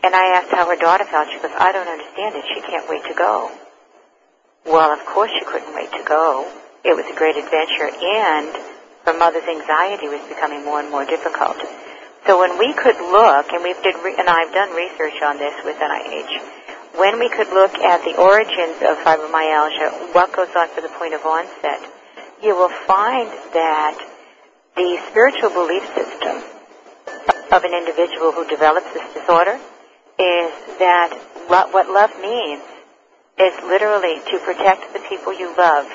And 0.02 0.14
I 0.14 0.38
asked 0.38 0.50
how 0.50 0.68
her 0.68 0.76
daughter 0.76 1.04
felt. 1.04 1.28
She 1.32 1.40
goes, 1.42 1.50
I 1.58 1.72
don't 1.72 1.88
understand 1.88 2.36
it. 2.36 2.44
She 2.54 2.60
can't 2.62 2.88
wait 2.88 3.04
to 3.04 3.14
go. 3.14 3.50
Well, 4.64 4.92
of 4.92 5.04
course 5.06 5.30
she 5.38 5.44
couldn't 5.44 5.74
wait 5.74 5.90
to 5.92 6.04
go. 6.06 6.46
It 6.84 6.94
was 6.94 7.06
a 7.10 7.16
great 7.18 7.36
adventure 7.36 7.90
and 7.90 8.54
her 9.06 9.16
mother's 9.18 9.48
anxiety 9.48 10.08
was 10.08 10.20
becoming 10.28 10.64
more 10.64 10.80
and 10.80 10.90
more 10.90 11.04
difficult. 11.04 11.56
So 12.26 12.38
when 12.38 12.58
we 12.58 12.74
could 12.74 13.00
look, 13.00 13.48
and 13.52 13.64
we've 13.64 13.80
did, 13.82 13.96
re- 14.04 14.14
and 14.18 14.28
I've 14.28 14.52
done 14.52 14.76
research 14.76 15.16
on 15.22 15.38
this 15.38 15.54
with 15.64 15.76
NIH, 15.76 16.98
when 16.98 17.18
we 17.18 17.28
could 17.30 17.48
look 17.48 17.72
at 17.78 18.04
the 18.04 18.20
origins 18.20 18.76
of 18.84 18.98
fibromyalgia, 19.00 20.12
what 20.14 20.32
goes 20.36 20.52
on 20.54 20.68
for 20.74 20.82
the 20.82 20.92
point 21.00 21.14
of 21.14 21.24
onset, 21.24 21.80
you 22.42 22.54
will 22.54 22.72
find 22.86 23.28
that 23.52 23.98
the 24.76 24.98
spiritual 25.10 25.50
belief 25.50 25.82
system 25.94 26.42
of 27.52 27.64
an 27.64 27.74
individual 27.74 28.32
who 28.32 28.46
develops 28.46 28.86
this 28.92 29.14
disorder 29.14 29.58
is 30.18 30.50
that 30.78 31.10
lo- 31.50 31.70
what 31.72 31.88
love 31.90 32.10
means 32.20 32.62
is 33.38 33.54
literally 33.64 34.20
to 34.30 34.38
protect 34.44 34.92
the 34.92 35.00
people 35.08 35.32
you 35.32 35.54
love 35.56 35.86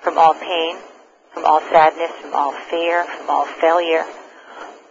from 0.00 0.18
all 0.18 0.34
pain, 0.34 0.76
from 1.32 1.44
all 1.44 1.60
sadness, 1.72 2.10
from 2.20 2.34
all 2.34 2.52
fear, 2.70 3.04
from 3.04 3.30
all 3.30 3.46
failure, 3.60 4.04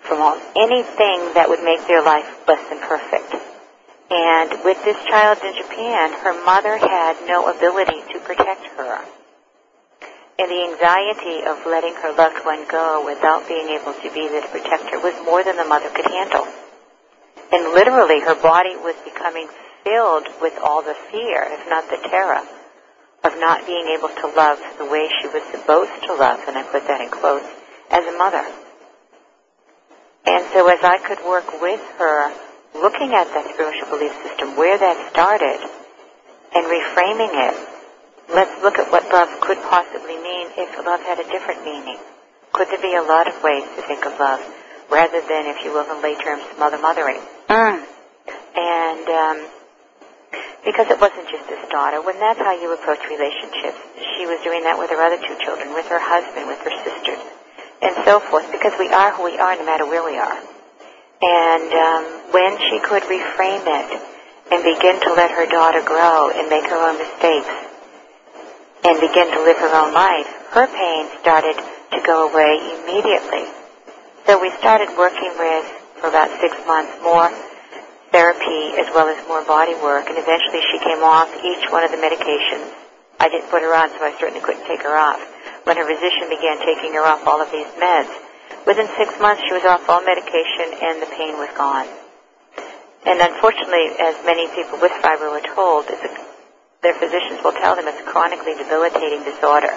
from 0.01 0.22
all 0.22 0.38
anything 0.55 1.34
that 1.34 1.48
would 1.48 1.63
make 1.63 1.86
their 1.88 2.03
life 2.03 2.48
less 2.48 2.62
than 2.70 2.79
perfect. 2.79 3.36
And 4.10 4.51
with 4.65 4.84
this 4.84 4.98
child 5.05 5.39
in 5.43 5.55
Japan, 5.55 6.12
her 6.13 6.43
mother 6.43 6.77
had 6.77 7.15
no 7.27 7.48
ability 7.48 8.01
to 8.13 8.20
protect 8.20 8.65
her. 8.77 9.00
And 10.42 10.50
the 10.50 10.74
anxiety 10.74 11.46
of 11.46 11.62
letting 11.70 11.94
her 12.02 12.18
loved 12.18 12.44
one 12.44 12.66
go 12.66 13.06
without 13.06 13.48
being 13.48 13.70
able 13.78 13.94
to 13.94 14.10
be 14.10 14.26
there 14.28 14.42
to 14.42 14.48
protect 14.48 14.90
her 14.90 14.98
was 14.98 15.14
more 15.24 15.44
than 15.44 15.56
the 15.56 15.70
mother 15.70 15.90
could 15.94 16.10
handle. 16.10 16.48
And 17.54 17.78
literally, 17.78 18.22
her 18.22 18.34
body 18.34 18.76
was 18.78 18.96
becoming 19.06 19.48
filled 19.84 20.26
with 20.42 20.58
all 20.58 20.82
the 20.82 20.98
fear, 21.12 21.46
if 21.46 21.70
not 21.70 21.88
the 21.92 22.02
terror, 22.10 22.42
of 23.24 23.38
not 23.38 23.68
being 23.68 23.86
able 23.94 24.10
to 24.10 24.34
love 24.34 24.58
the 24.80 24.86
way 24.90 25.10
she 25.22 25.28
was 25.28 25.44
supposed 25.52 25.94
to 26.10 26.16
love, 26.16 26.42
and 26.48 26.58
I 26.58 26.64
put 26.64 26.88
that 26.88 27.02
in 27.02 27.10
quotes, 27.10 27.46
as 27.92 28.04
a 28.04 28.18
mother. 28.18 28.44
And 30.26 30.44
so 30.54 30.68
as 30.74 30.82
I 30.82 30.98
could 31.06 31.24
work 31.24 31.62
with 31.62 31.82
her, 32.00 32.34
looking 32.74 33.14
at 33.14 33.30
that 33.30 33.54
spiritual 33.54 33.90
belief 33.90 34.14
system, 34.26 34.58
where 34.58 34.80
that 34.80 35.12
started, 35.12 35.62
and 36.56 36.66
reframing 36.66 37.30
it, 37.30 37.71
let's 38.34 38.56
look 38.64 38.80
at 38.80 38.92
what 38.92 39.04
love 39.12 39.30
could 39.42 39.60
possibly 39.68 40.16
mean 40.18 40.48
if 40.58 40.72
love 40.86 41.02
had 41.02 41.20
a 41.20 41.28
different 41.28 41.64
meaning. 41.64 41.98
Could 42.54 42.68
there 42.68 42.82
be 42.82 42.96
a 42.96 43.04
lot 43.04 43.28
of 43.28 43.36
ways 43.44 43.64
to 43.76 43.82
think 43.84 44.06
of 44.06 44.18
love, 44.20 44.42
rather 44.90 45.22
than, 45.22 45.48
if 45.48 45.64
you 45.64 45.72
will, 45.72 45.88
in 45.88 46.02
lay 46.02 46.16
terms, 46.16 46.44
mother 46.60 46.78
mothering? 46.78 47.20
Mm. 47.48 47.84
And 48.56 49.08
um, 49.08 49.38
because 50.66 50.88
it 50.92 51.00
wasn't 51.00 51.28
just 51.32 51.48
this 51.48 51.64
daughter, 51.70 52.02
when 52.02 52.20
that's 52.20 52.40
how 52.40 52.52
you 52.52 52.72
approach 52.74 53.00
relationships, 53.08 53.80
she 54.16 54.26
was 54.28 54.40
doing 54.44 54.64
that 54.64 54.78
with 54.78 54.92
her 54.92 55.00
other 55.00 55.20
two 55.20 55.36
children, 55.44 55.74
with 55.74 55.88
her 55.88 56.00
husband, 56.00 56.48
with 56.48 56.60
her 56.64 56.76
sisters, 56.84 57.24
and 57.82 57.96
so 58.04 58.20
forth, 58.20 58.52
because 58.52 58.74
we 58.80 58.90
are 58.90 59.12
who 59.16 59.24
we 59.24 59.40
are 59.40 59.56
no 59.56 59.66
matter 59.66 59.88
where 59.88 60.04
we 60.04 60.18
are. 60.20 60.40
And 61.22 61.70
um, 61.72 62.04
when 62.32 62.58
she 62.68 62.80
could 62.84 63.04
reframe 63.04 63.64
it 63.64 63.90
and 64.52 64.60
begin 64.64 65.00
to 65.08 65.14
let 65.14 65.32
her 65.32 65.48
daughter 65.48 65.82
grow 65.82 66.32
and 66.32 66.50
make 66.50 66.66
her 66.68 66.78
own 66.78 66.98
mistakes 66.98 67.71
and 68.84 69.00
begin 69.00 69.30
to 69.30 69.40
live 69.44 69.58
her 69.58 69.74
own 69.74 69.94
life, 69.94 70.28
her 70.52 70.68
pain 70.68 71.08
started 71.22 71.56
to 71.56 72.00
go 72.06 72.30
away 72.30 72.58
immediately. 72.82 73.46
So 74.26 74.42
we 74.42 74.50
started 74.58 74.90
working 74.98 75.34
with, 75.38 75.66
for 76.02 76.08
about 76.10 76.30
six 76.42 76.56
months, 76.66 76.94
more 77.04 77.30
therapy 78.12 78.76
as 78.78 78.88
well 78.94 79.08
as 79.08 79.18
more 79.28 79.44
body 79.46 79.76
work, 79.80 80.10
and 80.10 80.18
eventually 80.18 80.62
she 80.72 80.80
came 80.80 81.04
off 81.04 81.30
each 81.44 81.70
one 81.72 81.84
of 81.84 81.92
the 81.92 81.98
medications. 81.98 82.74
I 83.20 83.30
didn't 83.30 83.50
put 83.50 83.62
her 83.62 83.74
on, 83.74 83.90
so 83.96 84.02
I 84.02 84.18
certainly 84.20 84.42
couldn't 84.42 84.66
take 84.66 84.82
her 84.82 84.98
off. 84.98 85.22
When 85.64 85.78
her 85.78 85.86
physician 85.86 86.28
began 86.28 86.58
taking 86.66 86.94
her 86.98 87.06
off 87.06 87.26
all 87.28 87.42
of 87.42 87.52
these 87.52 87.70
meds, 87.78 88.10
within 88.66 88.90
six 88.98 89.14
months 89.22 89.44
she 89.46 89.54
was 89.54 89.64
off 89.64 89.88
all 89.88 90.02
medication 90.02 90.74
and 90.82 91.02
the 91.02 91.10
pain 91.14 91.38
was 91.38 91.50
gone. 91.54 91.88
And 93.06 93.22
unfortunately, 93.22 93.94
as 93.98 94.18
many 94.26 94.50
people 94.58 94.82
with 94.82 94.92
fibro 95.02 95.38
are 95.38 95.48
told, 95.56 95.86
it's 95.90 96.02
a, 96.02 96.31
their 96.82 96.98
physicians 96.98 97.40
will 97.44 97.54
tell 97.54 97.76
them 97.76 97.88
it's 97.88 98.02
a 98.02 98.10
chronically 98.10 98.58
debilitating 98.58 99.24
disorder. 99.24 99.74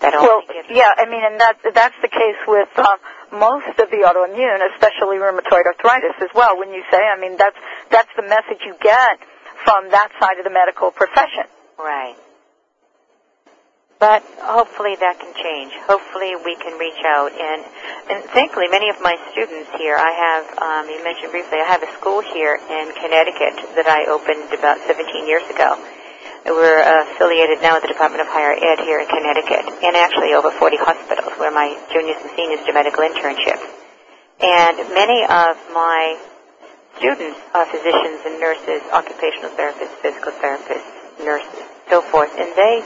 That 0.00 0.16
Well, 0.16 0.42
yeah, 0.72 0.96
I 0.96 1.04
mean, 1.04 1.20
and 1.20 1.36
that 1.40 1.60
that's 1.74 1.98
the 2.00 2.08
case 2.08 2.40
with 2.48 2.72
um, 2.78 2.96
most 3.36 3.76
of 3.76 3.90
the 3.92 4.00
autoimmune, 4.00 4.64
especially 4.74 5.20
rheumatoid 5.20 5.68
arthritis 5.68 6.16
as 6.24 6.32
well. 6.34 6.56
When 6.56 6.72
you 6.72 6.82
say, 6.90 6.98
I 6.98 7.20
mean, 7.20 7.36
that's 7.36 7.56
that's 7.90 8.08
the 8.16 8.24
message 8.24 8.64
you 8.64 8.74
get 8.80 9.20
from 9.64 9.90
that 9.90 10.08
side 10.18 10.38
of 10.38 10.44
the 10.44 10.50
medical 10.50 10.90
profession. 10.90 11.44
Right. 11.78 12.16
But 14.00 14.24
hopefully 14.40 14.96
that 14.96 15.20
can 15.20 15.36
change. 15.36 15.76
Hopefully 15.84 16.32
we 16.40 16.56
can 16.56 16.80
reach 16.80 17.04
out 17.04 17.36
and, 17.36 17.60
and 18.08 18.24
thankfully 18.32 18.64
many 18.72 18.88
of 18.88 18.96
my 19.04 19.12
students 19.30 19.68
here, 19.76 19.92
I 19.92 20.08
have, 20.16 20.44
um, 20.56 20.88
you 20.88 21.04
mentioned 21.04 21.28
briefly, 21.36 21.60
I 21.60 21.68
have 21.68 21.84
a 21.84 21.92
school 22.00 22.24
here 22.24 22.56
in 22.56 22.88
Connecticut 22.96 23.60
that 23.76 23.84
I 23.84 24.08
opened 24.08 24.56
about 24.56 24.80
17 24.88 25.28
years 25.28 25.44
ago. 25.52 25.76
We're 26.44 26.80
uh, 26.80 27.12
affiliated 27.12 27.60
now 27.60 27.76
with 27.76 27.84
the 27.84 27.92
Department 27.92 28.22
of 28.24 28.28
Higher 28.28 28.56
Ed 28.56 28.80
here 28.80 29.00
in 29.00 29.08
Connecticut 29.08 29.68
and 29.84 29.92
actually 29.96 30.32
over 30.32 30.50
40 30.50 30.76
hospitals 30.80 31.36
where 31.36 31.52
my 31.52 31.76
juniors 31.92 32.16
and 32.22 32.30
seniors 32.32 32.64
do 32.64 32.72
medical 32.72 33.04
internships. 33.04 33.64
And 34.40 34.76
many 34.96 35.20
of 35.28 35.60
my 35.76 36.16
students 36.96 37.38
are 37.52 37.66
physicians 37.68 38.24
and 38.24 38.40
nurses, 38.40 38.80
occupational 38.88 39.52
therapists, 39.52 40.00
physical 40.00 40.32
therapists, 40.32 40.88
nurses, 41.20 41.60
so 41.88 42.00
forth, 42.00 42.32
and 42.32 42.56
they 42.56 42.84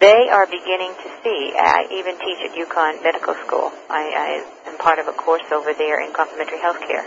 they 0.00 0.28
are 0.28 0.46
beginning 0.46 0.92
to 1.00 1.08
see. 1.22 1.54
I 1.56 1.86
even 1.94 2.18
teach 2.18 2.42
at 2.44 2.52
UConn 2.58 3.02
Medical 3.02 3.34
School. 3.46 3.72
I, 3.88 4.44
I 4.66 4.68
am 4.68 4.76
part 4.76 4.98
of 4.98 5.08
a 5.08 5.12
course 5.12 5.46
over 5.52 5.72
there 5.72 6.04
in 6.04 6.12
complementary 6.12 6.60
health 6.60 6.80
care. 6.80 7.06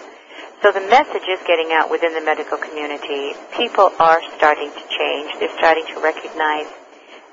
So 0.64 0.72
the 0.72 0.82
message 0.90 1.28
is 1.30 1.40
getting 1.46 1.70
out 1.72 1.92
within 1.92 2.14
the 2.14 2.22
medical 2.22 2.58
community. 2.58 3.38
People 3.56 3.92
are 4.00 4.22
starting 4.38 4.72
to 4.74 4.84
change. 4.90 5.30
They're 5.40 5.54
starting 5.58 5.86
to 5.94 6.02
recognize 6.02 6.66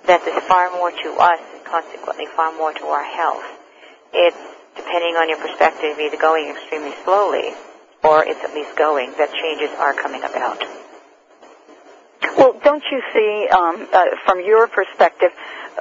that 0.05 0.21
there's 0.25 0.45
far 0.45 0.71
more 0.73 0.91
to 0.91 1.11
us 1.17 1.41
and 1.57 1.65
consequently 1.65 2.27
far 2.37 2.53
more 2.53 2.75
to 2.75 2.85
our 2.85 3.05
health. 3.05 3.45
It's, 4.13 4.37
depending 4.77 5.17
on 5.17 5.31
your 5.31 5.39
perspective, 5.39 5.97
either 5.99 6.19
going 6.21 6.51
extremely 6.53 6.93
slowly 7.05 7.57
or 8.05 8.25
it's 8.29 8.45
at 8.45 8.53
least 8.53 8.77
going, 8.77 9.15
that 9.17 9.33
changes 9.33 9.73
are 9.79 9.95
coming 9.95 10.23
about. 10.23 10.61
Well, 12.37 12.61
don't 12.63 12.85
you 12.93 13.01
see, 13.15 13.49
um, 13.49 13.89
uh, 13.91 14.05
from 14.27 14.45
your 14.45 14.69
perspective, 14.69 15.33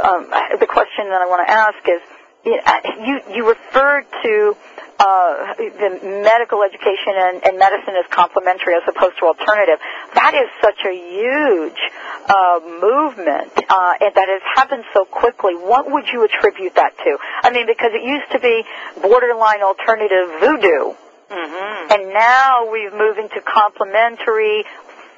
um, 0.02 0.32
the 0.60 0.68
question 0.68 1.12
that 1.12 1.20
I 1.20 1.28
want 1.28 1.46
to 1.46 1.52
ask 1.52 1.78
is, 1.90 2.00
you 2.46 3.22
you 3.34 3.48
referred 3.48 4.06
to 4.24 4.56
uh, 5.00 5.54
the 5.58 6.00
medical 6.24 6.62
education 6.64 7.14
and, 7.16 7.44
and 7.46 7.58
medicine 7.58 7.96
as 7.98 8.06
complementary 8.12 8.76
as 8.76 8.84
opposed 8.88 9.18
to 9.20 9.26
alternative. 9.26 9.80
That 10.14 10.34
is 10.36 10.48
such 10.62 10.80
a 10.86 10.94
huge 10.94 11.82
uh, 12.28 12.60
movement, 12.80 13.52
uh, 13.70 13.94
and 14.00 14.12
that 14.16 14.28
has 14.30 14.42
happened 14.56 14.84
so 14.94 15.06
quickly. 15.06 15.56
What 15.56 15.90
would 15.92 16.06
you 16.12 16.24
attribute 16.24 16.76
that 16.76 16.98
to? 16.98 17.18
I 17.44 17.52
mean, 17.52 17.66
because 17.66 17.92
it 17.94 18.04
used 18.04 18.32
to 18.32 18.40
be 18.40 18.64
borderline 19.02 19.62
alternative 19.64 20.40
voodoo, 20.40 20.94
Mm-hmm. 21.34 21.92
and 21.92 22.14
now 22.14 22.70
we've 22.72 22.94
moved 22.94 23.18
into 23.18 23.42
complementary, 23.42 24.66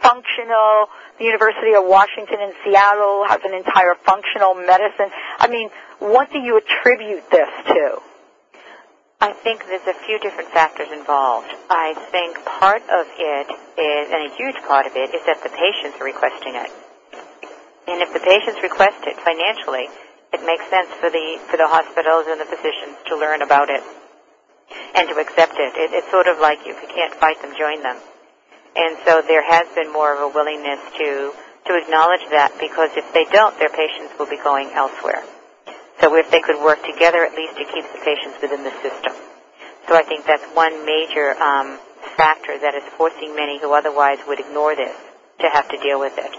functional. 0.06 0.88
The 1.18 1.26
University 1.26 1.74
of 1.74 1.90
Washington 1.90 2.38
in 2.40 2.54
Seattle 2.64 3.26
has 3.26 3.42
an 3.42 3.54
entire 3.54 3.98
functional 4.06 4.54
medicine. 4.54 5.10
I 5.40 5.48
mean, 5.50 5.70
what 6.00 6.30
do 6.32 6.40
you 6.40 6.62
attribute 6.62 7.26
this 7.32 7.50
to? 7.74 8.00
I 9.22 9.34
think 9.34 9.66
there's 9.66 9.88
a 9.88 9.98
few 10.06 10.20
different 10.20 10.52
factors 10.52 10.92
involved. 10.92 11.50
I 11.70 11.96
think 12.12 12.38
part 12.46 12.84
of 12.84 13.08
it 13.18 13.48
is, 13.50 14.06
and 14.12 14.22
a 14.30 14.32
huge 14.36 14.60
part 14.68 14.86
of 14.86 14.94
it, 14.94 15.16
is 15.16 15.24
that 15.26 15.42
the 15.42 15.50
patients 15.50 15.98
are 15.98 16.06
requesting 16.06 16.54
it. 16.54 16.70
And 17.88 18.02
if 18.04 18.12
the 18.14 18.20
patients 18.20 18.62
request 18.62 19.02
it 19.08 19.16
financially, 19.24 19.88
it 20.34 20.44
makes 20.44 20.68
sense 20.70 20.92
for 21.00 21.10
the 21.10 21.40
for 21.48 21.56
the 21.56 21.68
hospitals 21.68 22.26
and 22.28 22.42
the 22.42 22.50
physicians 22.50 22.98
to 23.08 23.16
learn 23.16 23.42
about 23.42 23.70
it 23.70 23.82
and 24.96 25.08
to 25.08 25.16
accept 25.16 25.56
it. 25.56 25.72
it 25.80 25.94
it's 25.94 26.12
sort 26.12 26.28
of 26.28 26.40
like 26.40 26.60
if 26.66 26.76
you 26.76 26.90
can't 26.92 27.14
fight 27.16 27.42
them, 27.42 27.54
join 27.58 27.82
them. 27.82 27.96
And 28.76 28.98
so 29.06 29.22
there 29.26 29.44
has 29.44 29.68
been 29.76 29.92
more 29.92 30.14
of 30.14 30.20
a 30.20 30.30
willingness 30.34 30.80
to 31.00 31.34
to 31.66 31.74
acknowledge 31.82 32.22
that 32.30 32.54
because 32.62 32.94
if 32.94 33.06
they 33.14 33.26
don't, 33.34 33.58
their 33.58 33.74
patients 33.74 34.14
will 34.20 34.30
be 34.30 34.38
going 34.38 34.70
elsewhere. 34.78 35.24
So 36.00 36.14
if 36.16 36.30
they 36.30 36.42
could 36.42 36.62
work 36.62 36.78
together, 36.86 37.26
at 37.26 37.34
least 37.34 37.58
it 37.58 37.66
keeps 37.74 37.90
the 37.90 38.06
patients 38.06 38.38
within 38.42 38.62
the 38.62 38.74
system. 38.86 39.14
So 39.88 39.96
I 39.96 40.04
think 40.04 40.26
that's 40.26 40.46
one 40.54 40.86
major 40.86 41.34
um, 41.42 41.80
factor 42.18 42.58
that 42.60 42.76
is 42.76 42.84
forcing 42.98 43.36
many 43.36 43.60
who 43.60 43.74
otherwise 43.74 44.20
would 44.28 44.40
ignore 44.40 44.76
this 44.76 44.94
to 45.40 45.50
have 45.50 45.68
to 45.70 45.78
deal 45.82 46.00
with 46.00 46.14
it. 46.18 46.32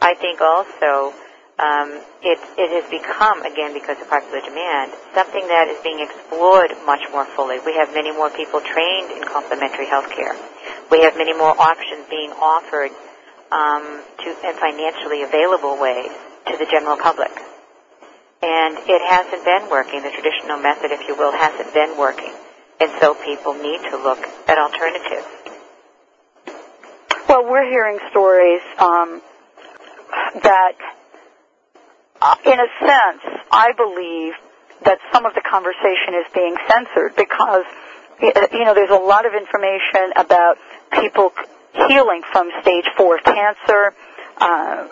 I 0.00 0.14
think 0.14 0.40
also 0.40 1.14
um, 1.58 1.98
it, 2.22 2.38
it 2.58 2.70
has 2.74 2.86
become, 2.90 3.42
again 3.42 3.74
because 3.74 3.98
of 4.00 4.08
popular 4.10 4.40
demand, 4.42 4.92
something 5.14 5.46
that 5.46 5.68
is 5.68 5.78
being 5.82 6.00
explored 6.00 6.70
much 6.86 7.02
more 7.10 7.26
fully. 7.34 7.58
We 7.66 7.74
have 7.74 7.94
many 7.94 8.10
more 8.10 8.30
people 8.30 8.60
trained 8.60 9.10
in 9.14 9.22
complementary 9.26 9.86
health 9.86 10.10
care. 10.10 10.34
We 10.92 11.00
have 11.08 11.16
many 11.16 11.32
more 11.32 11.56
options 11.58 12.04
being 12.10 12.32
offered 12.36 12.92
um, 13.48 14.04
to 14.20 14.28
in 14.28 14.54
financially 14.60 15.22
available 15.22 15.80
ways 15.80 16.12
to 16.52 16.56
the 16.60 16.66
general 16.70 16.98
public. 16.98 17.32
And 18.42 18.76
it 18.76 19.00
hasn't 19.00 19.42
been 19.42 19.70
working. 19.70 20.02
The 20.02 20.12
traditional 20.12 20.58
method, 20.60 20.92
if 20.92 21.08
you 21.08 21.16
will, 21.16 21.32
hasn't 21.32 21.72
been 21.72 21.96
working. 21.96 22.34
And 22.78 22.92
so 23.00 23.14
people 23.14 23.54
need 23.54 23.80
to 23.88 23.96
look 23.96 24.18
at 24.20 24.58
alternatives. 24.58 25.24
Well, 27.26 27.48
we're 27.48 27.70
hearing 27.70 27.98
stories 28.10 28.60
um, 28.76 29.22
that, 30.42 30.76
uh, 32.20 32.36
in 32.44 32.58
a 32.60 32.68
sense, 32.84 33.40
I 33.50 33.72
believe 33.72 34.34
that 34.84 34.98
some 35.10 35.24
of 35.24 35.32
the 35.32 35.40
conversation 35.40 36.20
is 36.20 36.26
being 36.34 36.54
censored 36.68 37.16
because, 37.16 37.64
you 38.20 38.64
know, 38.66 38.74
there's 38.74 38.90
a 38.90 39.00
lot 39.00 39.24
of 39.24 39.32
information 39.32 40.12
about 40.16 40.58
people 41.00 41.32
healing 41.88 42.22
from 42.32 42.50
stage 42.60 42.86
four 42.96 43.18
cancer, 43.18 43.94
uh, 44.38 44.86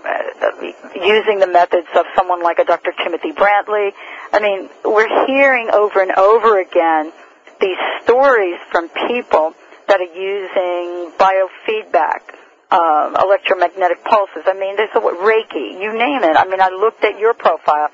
using 0.94 1.38
the 1.40 1.46
methods 1.46 1.88
of 1.96 2.04
someone 2.16 2.42
like 2.42 2.58
a 2.58 2.64
Dr. 2.64 2.92
Timothy 3.02 3.32
Brantley. 3.32 3.90
I 4.32 4.40
mean, 4.40 4.68
we're 4.84 5.26
hearing 5.26 5.70
over 5.70 6.00
and 6.00 6.12
over 6.12 6.60
again 6.60 7.12
these 7.60 7.78
stories 8.04 8.56
from 8.70 8.88
people 9.08 9.54
that 9.88 10.00
are 10.00 10.14
using 10.14 11.12
biofeedback, 11.18 12.22
um, 12.70 13.16
electromagnetic 13.16 14.04
pulses. 14.04 14.44
I 14.46 14.54
mean, 14.54 14.76
there's 14.76 14.94
a 14.94 15.00
Reiki, 15.00 15.80
you 15.80 15.92
name 15.92 16.22
it. 16.22 16.36
I 16.36 16.46
mean, 16.46 16.60
I 16.60 16.68
looked 16.68 17.04
at 17.04 17.18
your 17.18 17.34
profile, 17.34 17.88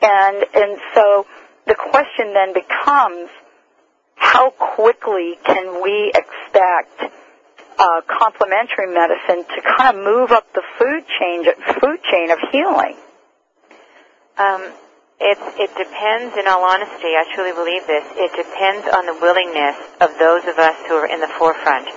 And, 0.00 0.44
and 0.54 0.78
so 0.94 1.26
the 1.66 1.74
question 1.74 2.32
then 2.32 2.54
becomes, 2.54 3.28
how 4.16 4.50
quickly 4.50 5.36
can 5.44 5.82
we 5.82 6.12
expect 6.14 7.12
uh, 7.82 8.00
complementary 8.06 8.94
medicine 8.94 9.42
to 9.42 9.58
kind 9.66 9.90
of 9.90 10.04
move 10.04 10.30
up 10.30 10.46
the 10.54 10.62
food 10.78 11.02
chain, 11.18 11.42
food 11.82 11.98
chain 12.06 12.30
of 12.30 12.38
healing? 12.54 12.94
Um, 14.38 14.62
it, 15.18 15.38
it 15.58 15.70
depends, 15.74 16.38
in 16.38 16.46
all 16.46 16.62
honesty, 16.62 17.18
I 17.18 17.26
truly 17.34 17.50
believe 17.50 17.82
this, 17.86 18.06
it 18.14 18.30
depends 18.38 18.86
on 18.86 19.06
the 19.06 19.18
willingness 19.18 19.74
of 19.98 20.14
those 20.18 20.46
of 20.46 20.58
us 20.62 20.78
who 20.86 20.94
are 20.94 21.10
in 21.10 21.18
the 21.18 21.30
forefront 21.38 21.90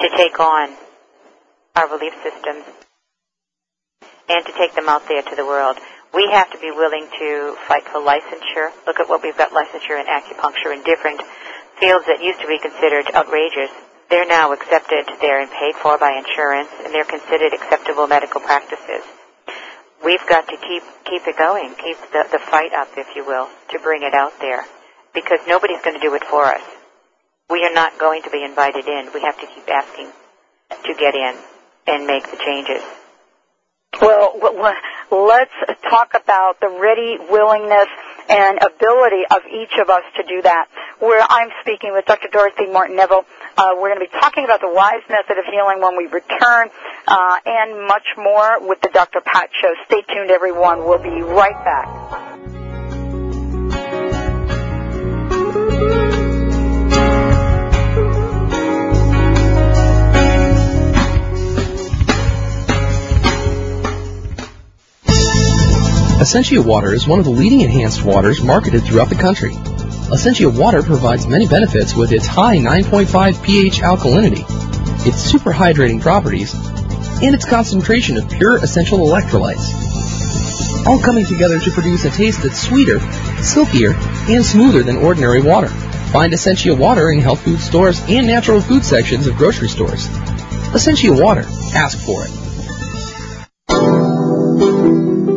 to 0.00 0.08
take 0.16 0.38
on 0.38 0.76
our 1.76 1.88
belief 1.88 2.12
systems 2.20 2.64
and 4.28 4.44
to 4.44 4.52
take 4.52 4.74
them 4.74 4.88
out 4.88 5.08
there 5.08 5.22
to 5.22 5.36
the 5.36 5.44
world. 5.44 5.76
We 6.12 6.28
have 6.32 6.50
to 6.52 6.58
be 6.58 6.70
willing 6.70 7.08
to 7.08 7.56
fight 7.68 7.84
for 7.88 8.00
licensure. 8.00 8.68
Look 8.86 9.00
at 9.00 9.08
what 9.08 9.22
we've 9.22 9.36
got 9.36 9.52
licensure 9.52 9.96
in 10.00 10.06
acupuncture 10.06 10.76
in 10.76 10.82
different 10.84 11.20
fields 11.80 12.04
that 12.06 12.22
used 12.22 12.40
to 12.40 12.48
be 12.48 12.58
considered 12.58 13.08
outrageous. 13.14 13.70
They're 14.10 14.26
now 14.26 14.52
accepted, 14.52 15.06
they're 15.20 15.46
paid 15.46 15.76
for 15.76 15.96
by 15.96 16.18
insurance, 16.18 16.68
and 16.84 16.92
they're 16.92 17.04
considered 17.04 17.54
acceptable 17.54 18.08
medical 18.08 18.40
practices. 18.40 19.06
We've 20.04 20.26
got 20.28 20.48
to 20.48 20.56
keep 20.56 20.82
keep 21.04 21.22
it 21.26 21.38
going, 21.38 21.74
keep 21.76 21.96
the, 22.10 22.26
the 22.32 22.40
fight 22.50 22.72
up, 22.74 22.88
if 22.96 23.06
you 23.14 23.24
will, 23.24 23.48
to 23.70 23.78
bring 23.78 24.02
it 24.02 24.14
out 24.14 24.32
there, 24.40 24.64
because 25.14 25.38
nobody's 25.46 25.80
going 25.82 25.94
to 25.94 26.02
do 26.02 26.14
it 26.14 26.24
for 26.24 26.44
us. 26.46 26.62
We 27.48 27.64
are 27.64 27.72
not 27.72 27.98
going 27.98 28.22
to 28.22 28.30
be 28.30 28.42
invited 28.42 28.86
in. 28.86 29.10
We 29.14 29.20
have 29.22 29.38
to 29.40 29.46
keep 29.46 29.68
asking 29.68 30.10
to 30.70 30.94
get 30.94 31.14
in 31.14 31.34
and 31.86 32.06
make 32.06 32.30
the 32.30 32.38
changes. 32.38 32.82
Well, 34.00 34.38
let's 35.10 35.50
talk 35.90 36.14
about 36.14 36.60
the 36.60 36.68
ready 36.80 37.18
willingness 37.30 37.88
and 38.30 38.58
ability 38.62 39.26
of 39.30 39.42
each 39.50 39.76
of 39.80 39.90
us 39.90 40.02
to 40.16 40.22
do 40.22 40.40
that. 40.42 40.68
Where 41.00 41.24
I'm 41.28 41.50
speaking 41.62 41.92
with 41.92 42.06
Dr. 42.06 42.28
Dorothy 42.30 42.66
Martin 42.66 42.96
Neville, 42.96 43.26
uh, 43.56 43.74
we're 43.74 43.92
going 43.94 44.00
to 44.00 44.06
be 44.06 44.20
talking 44.20 44.44
about 44.44 44.60
the 44.60 44.72
wise 44.72 45.02
method 45.10 45.36
of 45.38 45.44
healing 45.50 45.82
when 45.82 45.96
we 45.96 46.06
return, 46.06 46.70
uh, 47.06 47.36
and 47.44 47.86
much 47.86 48.06
more 48.16 48.66
with 48.66 48.80
the 48.80 48.88
Dr. 48.88 49.20
Pat 49.20 49.50
Show. 49.60 49.74
Stay 49.86 50.02
tuned, 50.02 50.30
everyone. 50.30 50.84
We'll 50.84 51.02
be 51.02 51.22
right 51.22 51.58
back. 51.64 51.99
Essentia 66.20 66.60
Water 66.60 66.92
is 66.92 67.08
one 67.08 67.18
of 67.18 67.24
the 67.24 67.30
leading 67.30 67.62
enhanced 67.62 68.04
waters 68.04 68.42
marketed 68.42 68.84
throughout 68.84 69.08
the 69.08 69.14
country. 69.14 69.54
Essentia 70.12 70.50
Water 70.50 70.82
provides 70.82 71.26
many 71.26 71.48
benefits 71.48 71.94
with 71.94 72.12
its 72.12 72.26
high 72.26 72.58
9.5 72.58 73.42
pH 73.42 73.80
alkalinity, 73.80 74.44
its 75.06 75.16
super 75.16 75.50
hydrating 75.50 75.98
properties, 75.98 76.52
and 77.22 77.34
its 77.34 77.46
concentration 77.46 78.18
of 78.18 78.28
pure 78.28 78.58
essential 78.58 78.98
electrolytes. 78.98 80.86
All 80.86 81.00
coming 81.00 81.24
together 81.24 81.58
to 81.58 81.70
produce 81.70 82.04
a 82.04 82.10
taste 82.10 82.42
that's 82.42 82.60
sweeter, 82.60 83.00
silkier, 83.42 83.94
and 84.28 84.44
smoother 84.44 84.82
than 84.82 84.98
ordinary 84.98 85.40
water. 85.40 85.68
Find 85.68 86.34
Essentia 86.34 86.74
Water 86.74 87.10
in 87.12 87.20
health 87.20 87.40
food 87.40 87.60
stores 87.60 87.98
and 88.08 88.26
natural 88.26 88.60
food 88.60 88.84
sections 88.84 89.26
of 89.26 89.38
grocery 89.38 89.68
stores. 89.68 90.06
Essentia 90.74 91.14
Water. 91.14 91.46
Ask 91.74 91.98
for 91.98 92.26
it. 92.26 92.49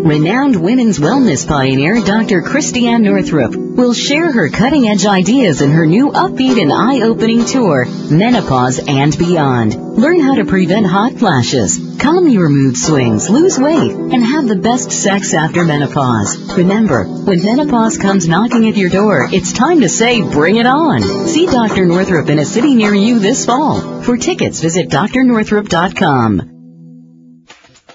Renowned 0.03 0.61
women's 0.61 0.99
wellness 0.99 1.47
pioneer 1.47 2.01
Dr. 2.01 2.41
Christiane 2.41 3.03
Northrup 3.03 3.55
will 3.55 3.93
share 3.93 4.29
her 4.29 4.49
cutting 4.49 4.89
edge 4.89 5.05
ideas 5.05 5.61
in 5.61 5.71
her 5.71 5.85
new 5.85 6.11
upbeat 6.11 6.61
and 6.61 6.73
eye 6.73 7.07
opening 7.07 7.45
tour, 7.45 7.85
Menopause 8.11 8.81
and 8.85 9.17
Beyond. 9.17 9.95
Learn 9.95 10.19
how 10.19 10.35
to 10.35 10.43
prevent 10.43 10.85
hot 10.85 11.13
flashes, 11.13 11.79
calm 12.01 12.27
your 12.27 12.49
mood 12.49 12.75
swings, 12.75 13.29
lose 13.29 13.57
weight, 13.57 13.93
and 13.93 14.25
have 14.25 14.45
the 14.45 14.57
best 14.57 14.91
sex 14.91 15.33
after 15.33 15.63
menopause. 15.63 16.57
Remember, 16.57 17.05
when 17.05 17.41
menopause 17.41 17.97
comes 17.97 18.27
knocking 18.27 18.67
at 18.67 18.75
your 18.75 18.89
door, 18.89 19.29
it's 19.31 19.53
time 19.53 19.79
to 19.79 19.87
say, 19.87 20.21
bring 20.21 20.57
it 20.57 20.65
on. 20.65 21.01
See 21.29 21.45
Dr. 21.45 21.85
Northrup 21.85 22.27
in 22.27 22.39
a 22.39 22.45
city 22.45 22.75
near 22.75 22.93
you 22.93 23.19
this 23.19 23.45
fall. 23.45 24.01
For 24.01 24.17
tickets, 24.17 24.59
visit 24.59 24.89
drnorthrup.com. 24.89 26.52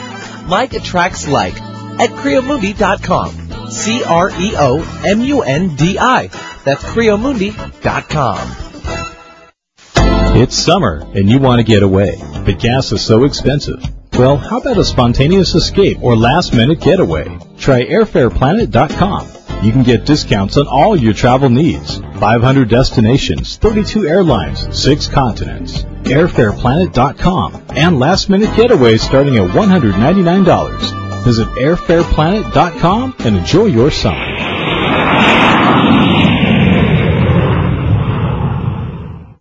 Like 0.48 0.74
attracts 0.74 1.28
like 1.28 1.54
at 1.62 2.10
CreoMundi.com. 2.10 3.70
C-R-E-O-M-U-N-D-I. 3.72 4.28
That's 6.66 6.84
CreoMundi.com. 6.84 8.71
It's 10.34 10.56
summer 10.56 11.02
and 11.14 11.30
you 11.30 11.40
want 11.40 11.60
to 11.60 11.64
get 11.64 11.84
away, 11.84 12.16
but 12.46 12.60
gas 12.60 12.92
is 12.92 13.06
so 13.06 13.26
expensive. 13.26 13.84
Well, 14.14 14.38
how 14.38 14.60
about 14.60 14.78
a 14.78 14.86
spontaneous 14.86 15.54
escape 15.56 16.02
or 16.02 16.16
last 16.16 16.54
minute 16.54 16.80
getaway? 16.80 17.26
Try 17.58 17.84
airfareplanet.com. 17.86 19.28
You 19.64 19.72
can 19.72 19.84
get 19.84 20.06
discounts 20.06 20.58
on 20.58 20.68
all 20.68 20.96
your 20.96 21.14
travel 21.14 21.50
needs. 21.50 21.98
500 21.98 22.70
destinations, 22.70 23.58
32 23.58 24.08
airlines, 24.08 24.80
6 24.82 25.08
continents. 25.10 25.84
airfareplanet.com 26.04 27.64
and 27.76 28.00
last 28.00 28.30
minute 28.30 28.50
getaways 28.52 29.02
starting 29.02 29.36
at 29.36 29.50
$199. 29.50 31.24
Visit 31.24 31.48
airfareplanet.com 31.50 33.16
and 33.20 33.38
enjoy 33.38 33.66
your 33.66 33.92
summer. 33.92 34.26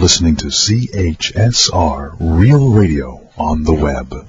listening 0.00 0.34
to 0.34 0.46
CHSR 0.46 2.16
Real 2.18 2.72
Radio 2.72 3.28
on 3.36 3.64
the 3.64 3.74
web. 3.74 4.26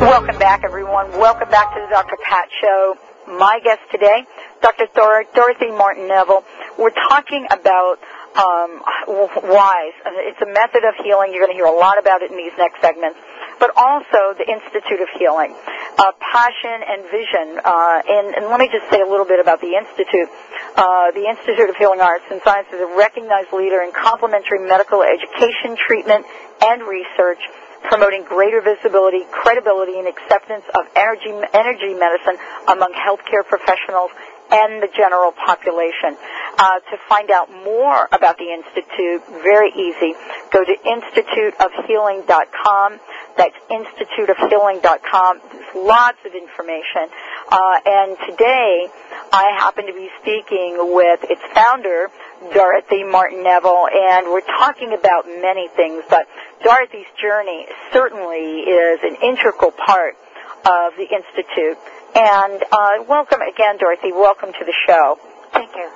Welcome 0.00 0.38
back, 0.38 0.62
everyone. 0.62 1.10
Welcome 1.12 1.48
back 1.48 1.72
to 1.74 1.80
the 1.80 1.88
Dr. 1.90 2.16
Pat 2.22 2.48
Show. 2.60 2.96
My 3.26 3.58
guest 3.64 3.80
today, 3.90 4.26
Dr. 4.60 4.84
Dor- 4.94 5.24
Dorothy 5.34 5.70
Martin 5.70 6.06
Neville. 6.06 6.44
We're 6.78 6.90
talking 6.90 7.46
about 7.50 7.96
um, 8.36 8.82
WISE. 9.08 9.94
It's 10.04 10.42
a 10.42 10.46
method 10.52 10.84
of 10.84 10.94
healing. 11.02 11.32
You're 11.32 11.46
going 11.46 11.56
to 11.56 11.56
hear 11.56 11.64
a 11.64 11.72
lot 11.72 11.98
about 11.98 12.20
it 12.20 12.30
in 12.30 12.36
these 12.36 12.52
next 12.58 12.82
segments. 12.82 13.18
But 13.64 13.72
also 13.80 14.36
the 14.36 14.44
Institute 14.44 15.00
of 15.00 15.08
Healing, 15.16 15.56
uh, 15.96 16.12
Passion 16.20 16.84
and 16.84 17.00
Vision. 17.08 17.56
Uh, 17.64 18.04
and, 18.04 18.36
and, 18.36 18.44
let 18.52 18.60
me 18.60 18.68
just 18.68 18.84
say 18.92 19.00
a 19.00 19.08
little 19.08 19.24
bit 19.24 19.40
about 19.40 19.64
the 19.64 19.72
Institute. 19.72 20.28
Uh, 20.76 21.08
the 21.16 21.24
Institute 21.24 21.72
of 21.72 21.76
Healing 21.80 22.04
Arts 22.04 22.28
and 22.28 22.44
Science 22.44 22.68
is 22.76 22.84
a 22.84 22.92
recognized 22.92 23.56
leader 23.56 23.80
in 23.80 23.88
complementary 23.96 24.60
medical 24.68 25.00
education, 25.00 25.80
treatment, 25.80 26.28
and 26.60 26.84
research 26.84 27.40
promoting 27.88 28.24
greater 28.24 28.60
visibility, 28.60 29.24
credibility, 29.32 29.96
and 29.96 30.08
acceptance 30.08 30.64
of 30.76 30.84
energy, 30.96 31.32
energy 31.52 31.92
medicine 31.96 32.36
among 32.68 32.92
healthcare 32.92 33.44
professionals 33.44 34.10
and 34.50 34.82
the 34.82 34.88
general 34.96 35.32
population. 35.32 36.16
Uh, 36.56 36.78
to 36.90 36.96
find 37.08 37.30
out 37.30 37.50
more 37.50 38.08
about 38.12 38.38
the 38.38 38.52
Institute, 38.52 39.20
very 39.42 39.70
easy. 39.72 40.14
Go 40.52 40.62
to 40.62 40.76
instituteofhealing.com. 40.86 43.00
That's 43.36 43.56
instituteofhealing.com. 43.70 45.40
There's 45.50 45.74
lots 45.74 46.18
of 46.24 46.32
information. 46.34 47.08
Uh, 47.50 47.80
and 47.84 48.16
today, 48.30 48.86
I 49.32 49.50
happen 49.58 49.86
to 49.86 49.92
be 49.92 50.08
speaking 50.22 50.94
with 50.94 51.24
its 51.24 51.42
founder, 51.52 52.12
Dorothy 52.52 53.02
Martin 53.02 53.42
Neville, 53.42 53.88
and 53.92 54.28
we're 54.28 54.42
talking 54.42 54.92
about 54.92 55.26
many 55.26 55.66
things, 55.74 56.04
but 56.08 56.28
Dorothy's 56.62 57.10
journey 57.20 57.66
certainly 57.92 58.60
is 58.60 59.00
an 59.02 59.16
integral 59.22 59.72
part 59.72 60.16
of 60.64 60.94
the 60.96 61.08
Institute. 61.10 61.78
And 62.14 62.62
uh, 62.70 63.02
welcome 63.08 63.40
again, 63.42 63.76
Dorothy. 63.78 64.12
Welcome 64.12 64.52
to 64.52 64.64
the 64.64 64.74
show. 64.86 65.18
Thank 65.52 65.74
you. 65.74 65.90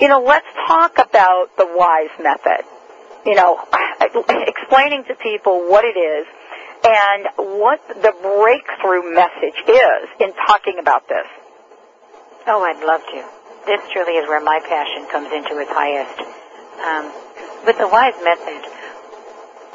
You 0.00 0.08
know, 0.08 0.24
let's 0.24 0.46
talk 0.66 0.96
about 0.96 1.48
the 1.58 1.68
WISE 1.68 2.16
method. 2.22 2.64
You 3.26 3.34
know, 3.34 3.60
explaining 4.48 5.04
to 5.08 5.14
people 5.14 5.68
what 5.68 5.84
it 5.84 5.98
is 6.00 6.26
and 6.84 7.28
what 7.60 7.84
the 8.00 8.16
breakthrough 8.16 9.12
message 9.12 9.60
is 9.68 10.08
in 10.20 10.32
talking 10.48 10.78
about 10.80 11.06
this. 11.06 11.26
Oh, 12.46 12.64
I'd 12.64 12.80
love 12.80 13.04
to. 13.12 13.20
This 13.66 13.84
truly 13.92 14.16
is 14.16 14.26
where 14.26 14.40
my 14.40 14.58
passion 14.64 15.04
comes 15.12 15.28
into 15.28 15.60
its 15.60 15.70
highest. 15.70 16.16
Um, 16.80 17.12
with 17.66 17.76
the 17.76 17.88
WISE 17.88 18.16
method, 18.24 18.64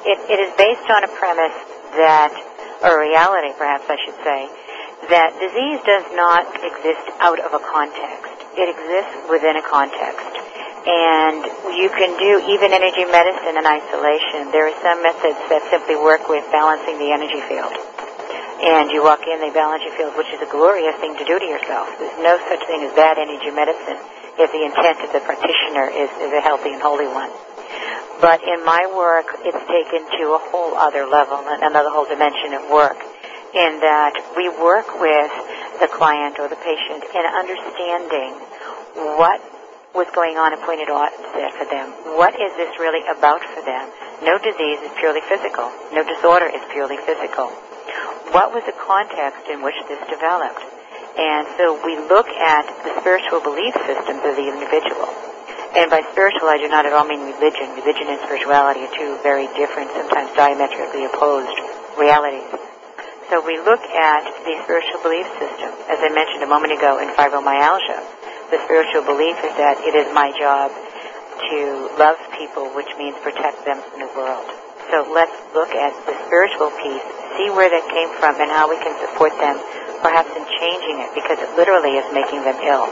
it, 0.09 0.17
it 0.25 0.39
is 0.41 0.57
based 0.57 0.89
on 0.89 1.03
a 1.03 1.11
premise 1.21 1.53
that, 2.01 2.33
or 2.81 2.99
reality 2.99 3.53
perhaps 3.59 3.85
I 3.87 3.97
should 4.01 4.17
say, 4.25 4.49
that 5.09 5.35
disease 5.39 5.79
does 5.83 6.07
not 6.15 6.47
exist 6.63 7.05
out 7.19 7.39
of 7.41 7.51
a 7.51 7.61
context. 7.63 8.31
It 8.55 8.69
exists 8.69 9.27
within 9.27 9.57
a 9.57 9.65
context. 9.65 10.31
And 10.83 11.41
you 11.79 11.87
can 11.95 12.11
do 12.19 12.43
even 12.51 12.75
energy 12.75 13.07
medicine 13.07 13.55
in 13.55 13.65
isolation. 13.65 14.51
There 14.51 14.67
are 14.67 14.77
some 14.83 14.99
methods 14.99 15.39
that 15.47 15.63
simply 15.71 15.95
work 15.95 16.27
with 16.27 16.43
balancing 16.51 16.99
the 16.99 17.15
energy 17.15 17.39
field. 17.47 17.71
And 18.63 18.91
you 18.91 19.03
walk 19.03 19.23
in, 19.27 19.39
they 19.39 19.51
balance 19.51 19.83
your 19.83 19.95
field, 19.95 20.15
which 20.15 20.31
is 20.31 20.39
a 20.43 20.49
glorious 20.51 20.95
thing 20.99 21.15
to 21.19 21.25
do 21.25 21.39
to 21.39 21.47
yourself. 21.47 21.87
There's 21.99 22.19
no 22.19 22.35
such 22.51 22.63
thing 22.67 22.83
as 22.83 22.91
bad 22.95 23.15
energy 23.19 23.51
medicine 23.51 23.99
if 24.39 24.51
the 24.51 24.63
intent 24.63 24.99
of 25.03 25.11
the 25.11 25.23
practitioner 25.23 25.87
is, 25.87 26.11
is 26.19 26.31
a 26.31 26.41
healthy 26.43 26.71
and 26.71 26.81
holy 26.83 27.07
one. 27.07 27.31
But 28.19 28.43
in 28.43 28.63
my 28.63 28.87
work, 28.95 29.27
it's 29.43 29.63
taken 29.67 30.03
to 30.19 30.23
a 30.35 30.41
whole 30.51 30.75
other 30.75 31.07
level, 31.07 31.43
another 31.43 31.91
whole 31.91 32.07
dimension 32.07 32.55
of 32.55 32.69
work 32.71 32.99
in 33.53 33.79
that 33.85 34.17
we 34.35 34.49
work 34.49 34.89
with 34.97 35.31
the 35.77 35.89
client 35.89 36.41
or 36.41 36.49
the 36.49 36.57
patient 36.57 37.05
in 37.13 37.23
understanding 37.37 38.33
what 39.17 39.37
was 39.93 40.09
going 40.17 40.41
on 40.41 40.53
and 40.53 40.61
point 40.65 40.81
of 40.81 40.89
onset 40.89 41.53
for 41.53 41.69
them. 41.69 41.93
What 42.17 42.33
is 42.33 42.49
this 42.57 42.73
really 42.81 43.05
about 43.13 43.45
for 43.53 43.61
them? 43.61 43.85
No 44.25 44.41
disease 44.41 44.81
is 44.81 44.89
purely 44.97 45.21
physical. 45.29 45.69
No 45.93 46.01
disorder 46.01 46.49
is 46.49 46.61
purely 46.73 46.97
physical. 47.05 47.53
What 48.33 48.49
was 48.49 48.65
the 48.65 48.73
context 48.73 49.45
in 49.53 49.61
which 49.61 49.77
this 49.85 50.01
developed? 50.09 50.65
And 51.13 51.45
so 51.61 51.77
we 51.85 51.93
look 52.09 52.25
at 52.25 52.65
the 52.81 52.97
spiritual 53.05 53.37
belief 53.45 53.77
systems 53.85 54.25
of 54.25 54.33
the 54.33 54.49
individual. 54.49 55.13
And 55.77 55.93
by 55.93 56.01
spiritual, 56.09 56.49
I 56.49 56.57
do 56.57 56.65
not 56.69 56.89
at 56.89 56.93
all 56.93 57.05
mean 57.05 57.21
religion. 57.37 57.77
Religion 57.77 58.09
and 58.09 58.17
spirituality 58.25 58.89
are 58.89 58.93
two 58.97 59.21
very 59.21 59.45
different, 59.53 59.93
sometimes 59.93 60.33
diametrically 60.33 61.05
opposed 61.05 61.53
realities. 61.97 62.62
So 63.33 63.41
we 63.41 63.57
look 63.65 63.81
at 63.81 64.29
the 64.45 64.61
spiritual 64.61 65.01
belief 65.01 65.25
system. 65.41 65.73
As 65.89 65.97
I 66.05 66.13
mentioned 66.13 66.45
a 66.45 66.51
moment 66.53 66.69
ago 66.69 67.01
in 67.01 67.09
fibromyalgia, 67.17 67.97
the 68.53 68.61
spiritual 68.69 69.01
belief 69.09 69.33
is 69.41 69.49
that 69.57 69.81
it 69.81 69.97
is 69.97 70.05
my 70.13 70.29
job 70.37 70.69
to 70.69 71.89
love 71.97 72.21
people, 72.37 72.69
which 72.77 72.93
means 73.01 73.17
protect 73.25 73.65
them 73.65 73.81
from 73.89 74.05
the 74.05 74.11
world. 74.13 74.45
So 74.93 75.09
let's 75.09 75.33
look 75.57 75.73
at 75.73 75.97
the 76.05 76.13
spiritual 76.29 76.69
piece, 76.77 77.01
see 77.33 77.49
where 77.49 77.73
that 77.73 77.81
came 77.89 78.13
from 78.21 78.37
and 78.37 78.53
how 78.53 78.69
we 78.69 78.77
can 78.77 78.93
support 79.01 79.33
them, 79.41 79.57
perhaps 80.05 80.29
in 80.37 80.45
changing 80.61 81.01
it, 81.01 81.09
because 81.17 81.41
it 81.41 81.49
literally 81.57 81.97
is 81.97 82.05
making 82.13 82.45
them 82.45 82.61
ill. 82.61 82.85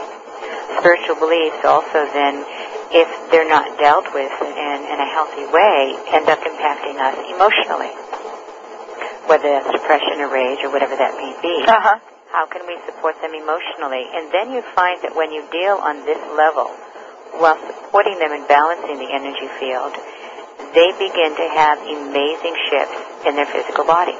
Spiritual 0.82 1.22
beliefs 1.22 1.62
also 1.62 2.02
then, 2.18 2.42
if 2.90 3.06
they're 3.30 3.46
not 3.46 3.78
dealt 3.78 4.10
with 4.10 4.34
in, 4.42 4.78
in 4.90 4.98
a 4.98 5.08
healthy 5.14 5.46
way, 5.54 5.94
end 6.10 6.26
up 6.26 6.42
impacting 6.42 6.98
us 6.98 7.14
emotionally 7.30 7.94
whether 9.32 9.48
that's 9.48 9.72
depression 9.72 10.20
or 10.20 10.28
rage 10.28 10.60
or 10.60 10.68
whatever 10.68 10.92
that 10.92 11.16
may 11.16 11.32
be. 11.40 11.64
Uh-huh. 11.64 11.96
How 12.36 12.44
can 12.44 12.68
we 12.68 12.76
support 12.84 13.16
them 13.24 13.32
emotionally? 13.32 14.04
And 14.12 14.28
then 14.28 14.52
you 14.52 14.60
find 14.76 15.00
that 15.00 15.16
when 15.16 15.32
you 15.32 15.40
deal 15.48 15.80
on 15.80 16.04
this 16.04 16.20
level, 16.36 16.68
while 17.40 17.56
supporting 17.64 18.20
them 18.20 18.36
and 18.36 18.44
balancing 18.44 19.00
the 19.00 19.08
energy 19.08 19.48
field, 19.56 19.96
they 20.76 20.92
begin 21.00 21.32
to 21.32 21.46
have 21.48 21.80
amazing 21.80 22.56
shifts 22.68 23.00
in 23.24 23.32
their 23.32 23.48
physical 23.48 23.88
body. 23.88 24.16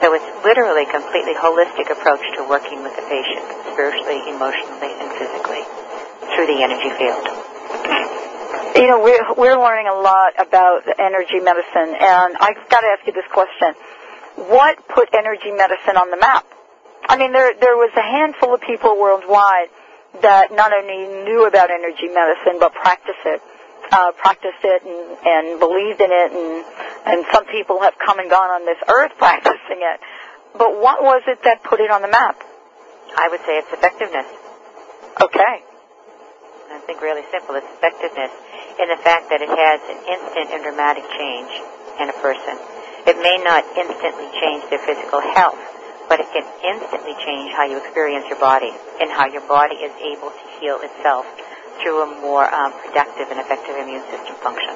So 0.00 0.16
it's 0.16 0.30
literally 0.40 0.88
a 0.88 0.92
completely 0.92 1.36
holistic 1.36 1.92
approach 1.92 2.24
to 2.40 2.48
working 2.48 2.80
with 2.80 2.96
the 2.96 3.04
patient, 3.12 3.44
spiritually, 3.76 4.24
emotionally, 4.32 4.92
and 5.04 5.08
physically, 5.20 5.68
through 6.32 6.48
the 6.48 6.64
energy 6.64 6.88
field 6.96 7.28
you 8.74 8.88
know, 8.88 9.02
we're, 9.02 9.34
we're 9.34 9.58
learning 9.60 9.88
a 9.88 9.98
lot 10.00 10.32
about 10.40 10.88
energy 10.98 11.40
medicine, 11.40 11.92
and 11.92 12.36
I've 12.40 12.68
got 12.70 12.80
to 12.80 12.88
ask 12.88 13.06
you 13.06 13.12
this 13.12 13.28
question. 13.32 13.74
What 14.48 14.88
put 14.88 15.12
energy 15.12 15.52
medicine 15.52 15.96
on 15.96 16.10
the 16.10 16.16
map? 16.16 16.46
I 17.08 17.18
mean, 17.18 17.32
there, 17.32 17.52
there 17.58 17.76
was 17.76 17.92
a 17.96 18.02
handful 18.02 18.54
of 18.54 18.60
people 18.62 18.96
worldwide 18.96 19.68
that 20.22 20.52
not 20.52 20.72
only 20.72 21.24
knew 21.24 21.44
about 21.46 21.70
energy 21.70 22.08
medicine, 22.08 22.56
but 22.60 22.72
practiced 22.72 23.24
it. 23.26 23.42
Uh, 23.92 24.12
practiced 24.12 24.62
it 24.64 24.80
and, 24.88 25.04
and 25.26 25.60
believed 25.60 26.00
in 26.00 26.08
it, 26.08 26.32
and, 26.32 26.64
and 27.04 27.26
some 27.32 27.44
people 27.52 27.82
have 27.82 27.92
come 27.98 28.18
and 28.20 28.30
gone 28.30 28.48
on 28.48 28.64
this 28.64 28.78
earth 28.88 29.12
practicing 29.18 29.84
it. 29.84 30.00
But 30.56 30.80
what 30.80 31.02
was 31.02 31.22
it 31.26 31.42
that 31.44 31.62
put 31.62 31.80
it 31.80 31.90
on 31.90 32.00
the 32.00 32.08
map? 32.08 32.40
I 33.16 33.28
would 33.28 33.40
say 33.44 33.60
it's 33.60 33.72
effectiveness. 33.72 34.26
Okay. 35.20 35.60
I 36.72 36.78
think 36.86 37.02
really 37.02 37.22
simple. 37.30 37.56
It's 37.56 37.68
effectiveness 37.68 38.32
in 38.80 38.88
the 38.88 39.00
fact 39.00 39.28
that 39.28 39.42
it 39.42 39.50
has 39.50 39.80
an 39.88 40.00
instant 40.08 40.48
and 40.52 40.60
dramatic 40.62 41.04
change 41.16 41.52
in 42.00 42.08
a 42.08 42.16
person. 42.24 42.56
It 43.04 43.18
may 43.18 43.36
not 43.42 43.66
instantly 43.76 44.30
change 44.38 44.62
their 44.70 44.80
physical 44.86 45.20
health, 45.34 45.58
but 46.08 46.20
it 46.20 46.28
can 46.32 46.46
instantly 46.62 47.14
change 47.24 47.50
how 47.52 47.64
you 47.64 47.78
experience 47.78 48.26
your 48.28 48.38
body 48.38 48.70
and 49.00 49.10
how 49.10 49.26
your 49.26 49.42
body 49.48 49.76
is 49.82 49.92
able 50.00 50.30
to 50.30 50.44
heal 50.60 50.78
itself 50.80 51.26
through 51.82 52.02
a 52.02 52.08
more 52.20 52.46
um, 52.46 52.72
productive 52.86 53.28
and 53.30 53.40
effective 53.40 53.74
immune 53.76 54.04
system 54.12 54.36
function. 54.38 54.74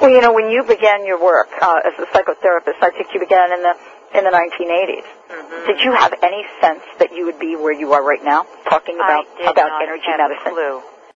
Well, 0.00 0.10
you 0.10 0.20
know, 0.20 0.32
when 0.32 0.50
you 0.50 0.62
began 0.62 1.06
your 1.06 1.20
work 1.22 1.48
uh, 1.60 1.80
as 1.84 1.94
a 1.98 2.06
psychotherapist, 2.14 2.78
I 2.82 2.90
think 2.90 3.08
you 3.14 3.20
began 3.20 3.52
in 3.52 3.62
the 3.62 3.74
in 4.14 4.24
the 4.24 4.30
1980s. 4.30 5.04
Mm-hmm. 5.04 5.66
Did 5.66 5.80
you 5.84 5.92
have 5.92 6.14
any 6.22 6.44
sense 6.60 6.82
that 6.98 7.12
you 7.12 7.26
would 7.26 7.38
be 7.38 7.56
where 7.56 7.72
you 7.72 7.92
are 7.92 8.02
right 8.02 8.22
now, 8.24 8.46
talking 8.68 8.94
about 8.94 9.26
about 9.42 9.82
energy 9.82 10.08
medicine? 10.16 10.54
Clue. 10.54 10.82